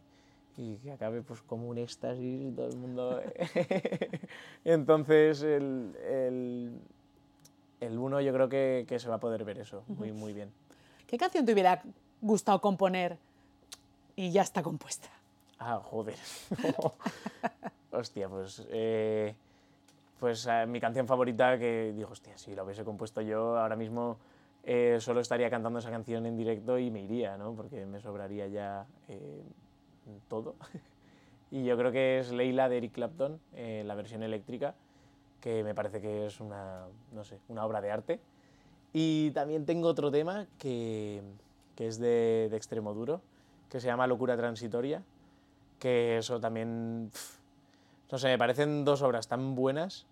y 0.56 0.76
que 0.76 0.92
acabe 0.92 1.22
pues 1.22 1.40
como 1.42 1.68
un 1.68 1.78
éxtasis 1.78 2.54
todo 2.54 2.68
el 2.68 2.76
mundo... 2.76 3.20
Entonces 4.64 5.42
el, 5.42 5.96
el, 6.08 6.72
el 7.86 7.98
uno 7.98 8.20
yo 8.20 8.32
creo 8.32 8.48
que, 8.48 8.84
que 8.88 8.98
se 8.98 9.08
va 9.08 9.16
a 9.16 9.20
poder 9.20 9.44
ver 9.44 9.58
eso 9.58 9.84
muy, 9.88 10.12
muy 10.12 10.32
bien. 10.32 10.52
¿Qué 11.06 11.18
canción 11.18 11.44
te 11.44 11.52
hubiera 11.52 11.82
gustado 12.20 12.60
componer 12.60 13.18
y 14.16 14.30
ya 14.30 14.42
está 14.42 14.62
compuesta? 14.62 15.08
Ah, 15.58 15.80
joder. 15.82 16.16
hostia, 17.92 18.28
pues... 18.28 18.66
eh, 18.70 19.34
pues 20.24 20.46
eh, 20.50 20.64
mi 20.66 20.80
canción 20.80 21.06
favorita 21.06 21.58
que 21.58 21.92
digo, 21.94 22.08
hostia, 22.10 22.38
si 22.38 22.54
la 22.54 22.64
hubiese 22.64 22.82
compuesto 22.82 23.20
yo, 23.20 23.58
ahora 23.58 23.76
mismo 23.76 24.16
eh, 24.62 24.96
solo 24.98 25.20
estaría 25.20 25.50
cantando 25.50 25.80
esa 25.80 25.90
canción 25.90 26.24
en 26.24 26.34
directo 26.34 26.78
y 26.78 26.90
me 26.90 27.02
iría, 27.02 27.36
¿no? 27.36 27.52
Porque 27.52 27.84
me 27.84 28.00
sobraría 28.00 28.46
ya 28.46 28.86
eh, 29.08 29.42
todo. 30.28 30.54
y 31.50 31.64
yo 31.64 31.76
creo 31.76 31.92
que 31.92 32.20
es 32.20 32.32
Leila 32.32 32.70
de 32.70 32.78
Eric 32.78 32.92
Clapton, 32.92 33.38
la 33.54 33.94
versión 33.94 34.22
eléctrica, 34.22 34.74
que 35.44 35.62
me 35.62 35.74
parece 35.74 36.00
que 36.00 36.24
es 36.24 36.40
una, 36.40 36.86
no 37.12 37.22
sé, 37.22 37.38
una 37.48 37.66
obra 37.66 37.82
de 37.82 37.90
arte. 37.90 38.18
Y 38.94 39.30
también 39.32 39.66
tengo 39.66 39.88
otro 39.88 40.10
tema 40.10 40.46
que, 40.56 41.20
que 41.76 41.86
es 41.86 41.98
de, 41.98 42.48
de 42.50 42.56
extremo 42.56 42.94
duro, 42.94 43.20
que 43.68 43.78
se 43.78 43.88
llama 43.88 44.06
Locura 44.06 44.38
Transitoria, 44.38 45.02
que 45.78 46.16
eso 46.16 46.40
también, 46.40 47.10
no 48.10 48.16
sé, 48.16 48.28
me 48.28 48.38
parecen 48.38 48.86
dos 48.86 49.02
obras 49.02 49.28
tan 49.28 49.54
buenas 49.54 50.06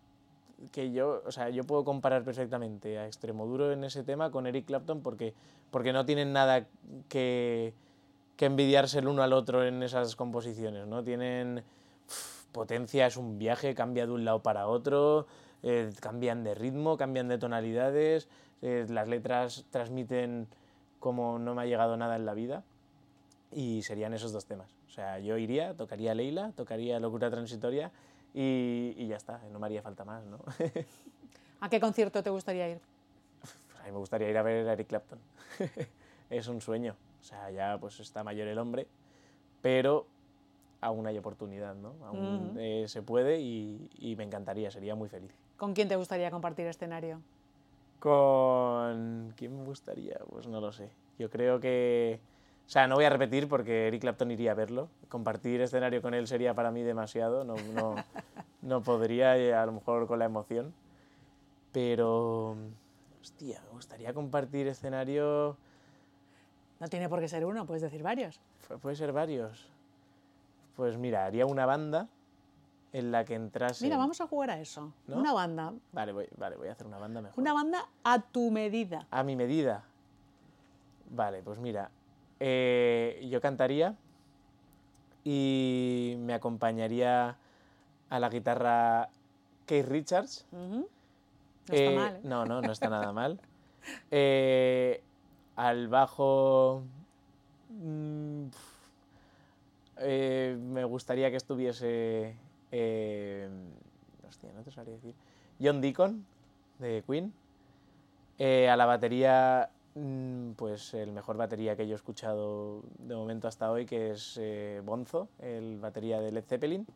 que 0.70 0.92
yo, 0.92 1.22
o 1.24 1.32
sea, 1.32 1.48
yo 1.48 1.64
puedo 1.64 1.82
comparar 1.82 2.24
perfectamente 2.24 2.98
a 2.98 3.06
Extremoduro 3.06 3.72
en 3.72 3.84
ese 3.84 4.04
tema 4.04 4.30
con 4.30 4.46
Eric 4.46 4.66
Clapton 4.66 5.00
porque, 5.00 5.32
porque 5.70 5.94
no 5.94 6.04
tienen 6.04 6.34
nada 6.34 6.66
que, 7.08 7.72
que 8.36 8.44
envidiarse 8.44 8.98
el 8.98 9.08
uno 9.08 9.22
al 9.22 9.32
otro 9.32 9.64
en 9.64 9.82
esas 9.82 10.14
composiciones, 10.14 10.86
¿no? 10.86 11.02
Tienen 11.02 11.64
potencia, 12.52 13.06
es 13.06 13.16
un 13.16 13.38
viaje, 13.38 13.74
cambia 13.74 14.06
de 14.06 14.12
un 14.12 14.24
lado 14.24 14.42
para 14.42 14.66
otro, 14.66 15.26
eh, 15.62 15.90
cambian 16.00 16.44
de 16.44 16.54
ritmo, 16.54 16.96
cambian 16.96 17.28
de 17.28 17.38
tonalidades, 17.38 18.28
eh, 18.62 18.86
las 18.88 19.08
letras 19.08 19.64
transmiten 19.70 20.46
como 21.00 21.38
no 21.38 21.54
me 21.54 21.62
ha 21.62 21.66
llegado 21.66 21.96
nada 21.96 22.16
en 22.16 22.26
la 22.26 22.34
vida 22.34 22.62
y 23.50 23.82
serían 23.82 24.14
esos 24.14 24.32
dos 24.32 24.46
temas. 24.46 24.74
O 24.86 24.90
sea, 24.90 25.18
yo 25.18 25.38
iría, 25.38 25.74
tocaría 25.74 26.14
Leila, 26.14 26.52
tocaría 26.52 27.00
Locura 27.00 27.30
Transitoria 27.30 27.90
y, 28.34 28.94
y 28.96 29.06
ya 29.08 29.16
está, 29.16 29.40
no 29.52 29.58
me 29.58 29.66
haría 29.66 29.82
falta 29.82 30.04
más, 30.04 30.24
¿no? 30.26 30.38
¿A 31.60 31.68
qué 31.68 31.80
concierto 31.80 32.22
te 32.22 32.30
gustaría 32.30 32.68
ir? 32.68 32.80
Pues 33.40 33.80
a 33.80 33.84
mí 33.84 33.92
me 33.92 33.98
gustaría 33.98 34.28
ir 34.28 34.36
a 34.36 34.42
ver 34.42 34.68
a 34.68 34.72
Eric 34.72 34.88
Clapton. 34.88 35.18
es 36.30 36.48
un 36.48 36.60
sueño. 36.60 36.96
O 37.20 37.24
sea, 37.24 37.50
ya 37.50 37.78
pues 37.78 38.00
está 38.00 38.24
mayor 38.24 38.48
el 38.48 38.58
hombre, 38.58 38.88
pero 39.60 40.06
aún 40.82 41.06
hay 41.06 41.16
oportunidad, 41.16 41.74
¿no? 41.74 41.94
Aún 42.04 42.56
eh, 42.58 42.84
se 42.88 43.02
puede 43.02 43.40
y, 43.40 43.88
y 43.98 44.16
me 44.16 44.24
encantaría, 44.24 44.70
sería 44.70 44.94
muy 44.94 45.08
feliz. 45.08 45.32
¿Con 45.56 45.72
quién 45.72 45.88
te 45.88 45.96
gustaría 45.96 46.30
compartir 46.30 46.66
escenario? 46.66 47.22
¿Con 48.00 49.32
quién 49.36 49.56
me 49.56 49.64
gustaría? 49.64 50.18
Pues 50.28 50.48
no 50.48 50.60
lo 50.60 50.72
sé. 50.72 50.90
Yo 51.18 51.30
creo 51.30 51.60
que... 51.60 52.20
O 52.66 52.68
sea, 52.68 52.88
no 52.88 52.96
voy 52.96 53.04
a 53.04 53.10
repetir 53.10 53.48
porque 53.48 53.86
Eric 53.86 54.00
Clapton 54.00 54.32
iría 54.32 54.52
a 54.52 54.54
verlo. 54.54 54.88
Compartir 55.08 55.60
escenario 55.60 56.02
con 56.02 56.14
él 56.14 56.26
sería 56.26 56.52
para 56.52 56.72
mí 56.72 56.82
demasiado. 56.82 57.44
No, 57.44 57.54
no, 57.74 57.94
no 58.62 58.82
podría, 58.82 59.38
eh, 59.38 59.54
a 59.54 59.64
lo 59.66 59.72
mejor 59.72 60.08
con 60.08 60.18
la 60.18 60.24
emoción. 60.24 60.74
Pero... 61.70 62.56
Hostia, 63.20 63.62
me 63.66 63.70
gustaría 63.70 64.12
compartir 64.12 64.66
escenario... 64.66 65.56
No 66.80 66.88
tiene 66.88 67.08
por 67.08 67.20
qué 67.20 67.28
ser 67.28 67.44
uno, 67.44 67.64
puedes 67.66 67.82
decir 67.82 68.02
varios. 68.02 68.40
Puede 68.80 68.96
ser 68.96 69.12
varios. 69.12 69.70
Pues 70.76 70.96
mira, 70.96 71.24
haría 71.26 71.46
una 71.46 71.66
banda 71.66 72.08
en 72.92 73.10
la 73.12 73.24
que 73.24 73.34
entrase... 73.34 73.84
Mira, 73.84 73.96
vamos 73.96 74.20
a 74.20 74.26
jugar 74.26 74.50
a 74.50 74.60
eso. 74.60 74.92
¿No? 75.06 75.16
Una 75.18 75.32
banda. 75.32 75.72
Vale 75.92 76.12
voy, 76.12 76.28
vale, 76.36 76.56
voy 76.56 76.68
a 76.68 76.72
hacer 76.72 76.86
una 76.86 76.98
banda 76.98 77.20
mejor. 77.20 77.38
Una 77.40 77.52
banda 77.52 77.88
a 78.04 78.20
tu 78.20 78.50
medida. 78.50 79.06
A 79.10 79.22
mi 79.22 79.36
medida. 79.36 79.84
Vale, 81.10 81.42
pues 81.42 81.58
mira, 81.58 81.90
eh, 82.40 83.26
yo 83.30 83.40
cantaría 83.40 83.96
y 85.24 86.16
me 86.18 86.34
acompañaría 86.34 87.36
a 88.10 88.18
la 88.18 88.28
guitarra 88.28 89.08
Keith 89.66 89.86
Richards. 89.86 90.46
No 90.52 90.84
Eh, 91.68 91.86
está 91.86 91.90
mal, 91.92 92.16
¿eh? 92.16 92.20
No, 92.24 92.44
no, 92.44 92.60
no 92.60 92.72
está 92.72 92.88
nada 92.88 93.12
mal. 93.12 93.38
Al 95.56 95.88
bajo. 95.88 96.82
mm, 97.70 98.46
eh, 100.02 100.56
me 100.60 100.84
gustaría 100.84 101.30
que 101.30 101.36
estuviese. 101.36 102.36
eh, 102.70 103.48
no 104.56 104.62
te 104.62 104.70
sabría 104.70 104.94
decir. 104.94 105.14
John 105.60 105.80
Deacon, 105.80 106.24
de 106.78 107.02
Queen. 107.06 107.32
Eh, 108.38 108.68
a 108.68 108.76
la 108.76 108.86
batería, 108.86 109.70
mm, 109.94 110.52
pues 110.52 110.94
el 110.94 111.12
mejor 111.12 111.36
batería 111.36 111.76
que 111.76 111.86
yo 111.86 111.92
he 111.92 111.96
escuchado 111.96 112.82
de 112.98 113.14
momento 113.14 113.46
hasta 113.46 113.70
hoy, 113.70 113.86
que 113.86 114.12
es 114.12 114.36
eh, 114.40 114.80
Bonzo, 114.84 115.28
el 115.38 115.78
batería 115.78 116.20
de 116.20 116.32
Led 116.32 116.44
Zeppelin. 116.44 116.86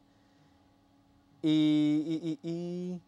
Y- 1.42 2.38
y 2.42 3.01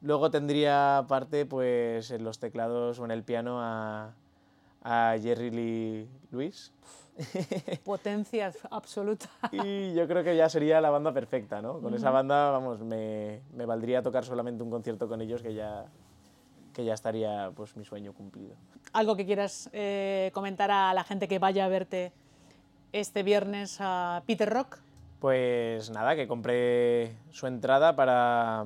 luego 0.00 0.30
tendría 0.30 1.04
parte, 1.08 1.46
pues 1.46 2.10
en 2.10 2.24
los 2.24 2.38
teclados 2.38 2.98
o 2.98 3.04
en 3.04 3.10
el 3.10 3.22
piano 3.22 3.60
a, 3.62 4.14
a 4.82 5.16
Jerry 5.20 5.50
Lee 5.50 6.08
Lewis. 6.32 6.72
Potencia 7.84 8.52
absoluta. 8.70 9.26
Y 9.52 9.94
yo 9.94 10.06
creo 10.06 10.22
que 10.22 10.36
ya 10.36 10.48
sería 10.48 10.80
la 10.80 10.90
banda 10.90 11.12
perfecta, 11.12 11.60
¿no? 11.60 11.80
Con 11.80 11.94
esa 11.94 12.10
banda, 12.10 12.50
vamos, 12.50 12.80
me, 12.80 13.40
me 13.54 13.66
valdría 13.66 14.02
tocar 14.02 14.24
solamente 14.24 14.62
un 14.62 14.70
concierto 14.70 15.08
con 15.08 15.20
ellos 15.20 15.42
que 15.42 15.54
ya, 15.54 15.86
que 16.72 16.84
ya 16.84 16.94
estaría 16.94 17.50
pues 17.56 17.76
mi 17.76 17.84
sueño 17.84 18.12
cumplido. 18.12 18.54
¿Algo 18.92 19.16
que 19.16 19.26
quieras 19.26 19.68
eh, 19.72 20.30
comentar 20.32 20.70
a 20.70 20.94
la 20.94 21.04
gente 21.04 21.28
que 21.28 21.38
vaya 21.38 21.64
a 21.64 21.68
verte 21.68 22.12
este 22.92 23.22
viernes 23.22 23.78
a 23.80 24.22
Peter 24.26 24.48
Rock? 24.48 24.78
Pues 25.20 25.90
nada, 25.90 26.14
que 26.14 26.28
compré 26.28 27.16
su 27.30 27.48
entrada 27.48 27.96
para, 27.96 28.64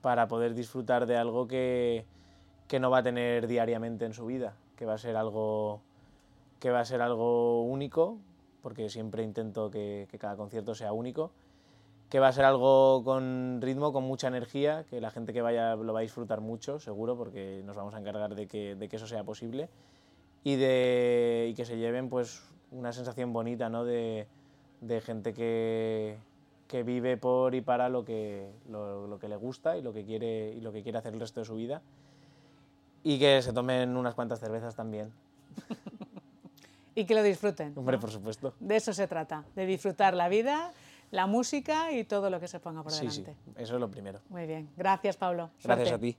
para 0.00 0.28
poder 0.28 0.54
disfrutar 0.54 1.06
de 1.06 1.16
algo 1.16 1.48
que, 1.48 2.04
que 2.68 2.78
no 2.78 2.90
va 2.90 2.98
a 2.98 3.02
tener 3.02 3.48
diariamente 3.48 4.04
en 4.04 4.14
su 4.14 4.26
vida, 4.26 4.54
que 4.76 4.86
va 4.86 4.94
a 4.94 4.98
ser 4.98 5.16
algo, 5.16 5.80
que 6.60 6.70
va 6.70 6.80
a 6.80 6.84
ser 6.84 7.02
algo 7.02 7.62
único, 7.62 8.18
porque 8.62 8.88
siempre 8.88 9.22
intento 9.22 9.70
que, 9.70 10.08
cada 10.18 10.36
concierto 10.36 10.74
sea 10.74 10.92
único, 10.92 11.30
que 12.08 12.20
va 12.20 12.28
a 12.28 12.32
ser 12.32 12.44
algo 12.44 13.02
con 13.04 13.60
ritmo, 13.60 13.92
con 13.92 14.04
mucha 14.04 14.28
energía, 14.28 14.84
que 14.88 15.00
la 15.00 15.10
gente 15.10 15.32
que 15.32 15.42
vaya 15.42 15.74
lo 15.76 15.92
va 15.92 16.00
a 16.00 16.02
disfrutar 16.02 16.40
mucho, 16.40 16.78
seguro, 16.78 17.16
porque 17.16 17.62
nos 17.64 17.76
vamos 17.76 17.94
a 17.94 17.98
encargar 17.98 18.34
de 18.34 18.46
que, 18.46 18.74
de 18.76 18.88
que 18.88 18.96
eso 18.96 19.06
sea 19.06 19.24
posible, 19.24 19.68
y, 20.44 20.56
de, 20.56 21.48
y 21.50 21.54
que 21.54 21.64
se 21.64 21.76
lleven 21.76 22.08
pues 22.08 22.42
una 22.70 22.92
sensación 22.92 23.32
bonita, 23.32 23.68
¿no? 23.68 23.84
De, 23.84 24.26
de 24.80 25.00
gente 25.00 25.32
que, 25.32 26.18
que 26.68 26.82
vive 26.82 27.16
por 27.16 27.54
y 27.54 27.60
para 27.60 27.88
lo 27.88 28.04
que, 28.04 28.50
lo 28.68 29.18
que 29.20 29.28
le 29.28 29.36
gusta 29.36 29.76
y 29.76 29.82
lo 29.82 29.92
que, 29.92 30.04
quiere, 30.04 30.52
y 30.52 30.60
lo 30.60 30.72
que 30.72 30.82
quiere 30.82 30.98
hacer 30.98 31.14
el 31.14 31.20
resto 31.20 31.40
de 31.40 31.46
su 31.46 31.54
vida. 31.54 31.82
Y 33.02 33.18
que 33.18 33.42
se 33.42 33.52
tomen 33.52 33.96
unas 33.96 34.14
cuantas 34.14 34.40
cervezas 34.40 34.74
también. 34.74 35.12
Y 36.94 37.04
que 37.06 37.14
lo 37.14 37.22
disfruten. 37.22 37.72
Hombre, 37.76 37.96
¿no? 37.96 38.00
por 38.00 38.10
supuesto. 38.10 38.54
De 38.60 38.76
eso 38.76 38.92
se 38.92 39.06
trata, 39.08 39.44
de 39.56 39.66
disfrutar 39.66 40.14
la 40.14 40.28
vida, 40.28 40.72
la 41.10 41.26
música 41.26 41.92
y 41.92 42.04
todo 42.04 42.30
lo 42.30 42.38
que 42.40 42.48
se 42.48 42.60
ponga 42.60 42.82
por 42.82 42.92
Sí, 42.92 43.10
sí, 43.10 43.22
delante. 43.22 43.62
eso 43.62 43.74
es 43.74 43.80
lo 43.80 43.90
primero. 43.90 44.20
Muy 44.28 44.46
bien. 44.46 44.70
Gracias, 44.76 45.16
Pablo. 45.16 45.50
Gracias 45.62 45.88
Suerte. 45.88 45.94
a 45.94 45.98
ti. 45.98 46.18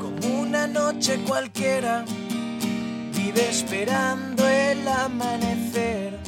como 0.00 0.40
una 0.42 0.66
noche 0.66 1.18
cualquiera, 1.26 2.04
esperando 3.40 4.46
el 4.48 4.86
amanecer. 4.86 6.18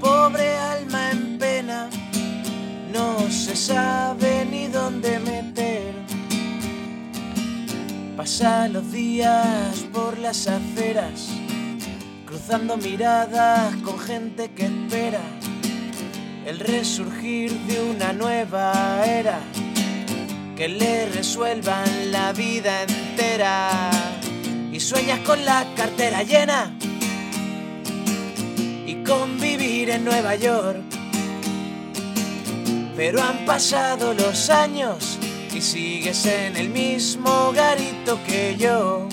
Pobre 0.00 0.56
alma 0.56 1.10
en 1.10 1.38
pena, 1.38 1.90
no 2.92 3.20
se 3.30 3.54
sabe 3.54 4.46
ni 4.50 4.66
dónde 4.66 5.18
meter. 5.18 5.94
Pasa 8.16 8.68
los 8.68 8.90
días 8.92 9.86
por 9.92 10.18
las 10.18 10.46
aceras, 10.46 11.28
cruzando 12.26 12.76
miradas 12.76 13.74
con 13.76 13.98
gente 13.98 14.50
que 14.50 14.66
espera 14.66 15.20
el 16.50 16.58
resurgir 16.58 17.52
de 17.52 17.80
una 17.80 18.12
nueva 18.12 19.04
era 19.06 19.38
que 20.56 20.68
le 20.68 21.06
resuelvan 21.06 22.10
la 22.10 22.32
vida 22.32 22.82
entera. 22.82 24.09
Sueñas 24.80 25.20
con 25.20 25.44
la 25.44 25.66
cartera 25.76 26.22
llena 26.22 26.74
y 28.86 29.04
con 29.04 29.38
vivir 29.38 29.90
en 29.90 30.04
Nueva 30.04 30.34
York. 30.36 30.82
Pero 32.96 33.22
han 33.22 33.44
pasado 33.44 34.14
los 34.14 34.48
años 34.48 35.18
y 35.54 35.60
sigues 35.60 36.24
en 36.24 36.56
el 36.56 36.70
mismo 36.70 37.52
garito 37.52 38.18
que 38.26 38.56
yo. 38.58 39.06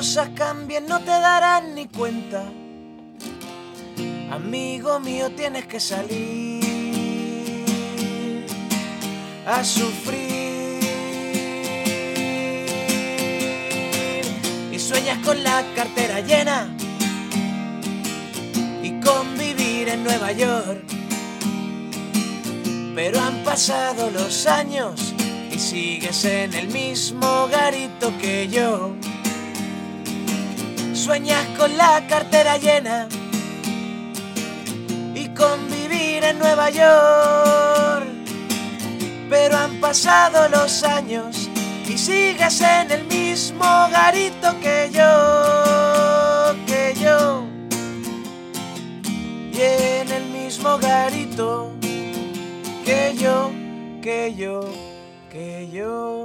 Cosas 0.00 0.30
cambien 0.34 0.86
no 0.86 0.98
te 1.00 1.10
darán 1.10 1.74
ni 1.74 1.86
cuenta. 1.86 2.42
Amigo 4.30 4.98
mío, 4.98 5.30
tienes 5.36 5.66
que 5.66 5.78
salir 5.78 6.64
a 9.46 9.62
sufrir. 9.62 10.80
Y 14.72 14.78
sueñas 14.78 15.18
con 15.18 15.44
la 15.44 15.62
cartera 15.76 16.20
llena 16.20 16.74
y 18.82 18.98
con 19.00 19.36
vivir 19.36 19.90
en 19.90 20.02
Nueva 20.02 20.32
York. 20.32 20.82
Pero 22.94 23.20
han 23.20 23.44
pasado 23.44 24.10
los 24.10 24.46
años 24.46 25.12
y 25.52 25.58
sigues 25.58 26.24
en 26.24 26.54
el 26.54 26.68
mismo 26.68 27.48
garito 27.48 28.16
que 28.18 28.48
yo. 28.48 28.94
Sueñas 31.00 31.46
con 31.56 31.78
la 31.78 32.06
cartera 32.06 32.58
llena 32.58 33.08
y 35.14 35.28
con 35.28 35.66
vivir 35.70 36.22
en 36.22 36.38
Nueva 36.38 36.68
York. 36.68 38.06
Pero 39.30 39.56
han 39.56 39.80
pasado 39.80 40.46
los 40.50 40.82
años 40.82 41.48
y 41.88 41.96
sigues 41.96 42.60
en 42.60 42.90
el 42.90 43.04
mismo 43.04 43.64
garito 43.90 44.60
que 44.60 44.90
yo, 44.92 46.54
que 46.66 46.94
yo. 47.02 47.44
Y 49.54 49.58
en 49.58 50.12
el 50.12 50.24
mismo 50.26 50.76
garito 50.76 51.72
que 52.84 53.14
yo, 53.16 53.50
que 54.02 54.34
yo, 54.36 54.68
que 55.30 55.66
yo. 55.72 56.24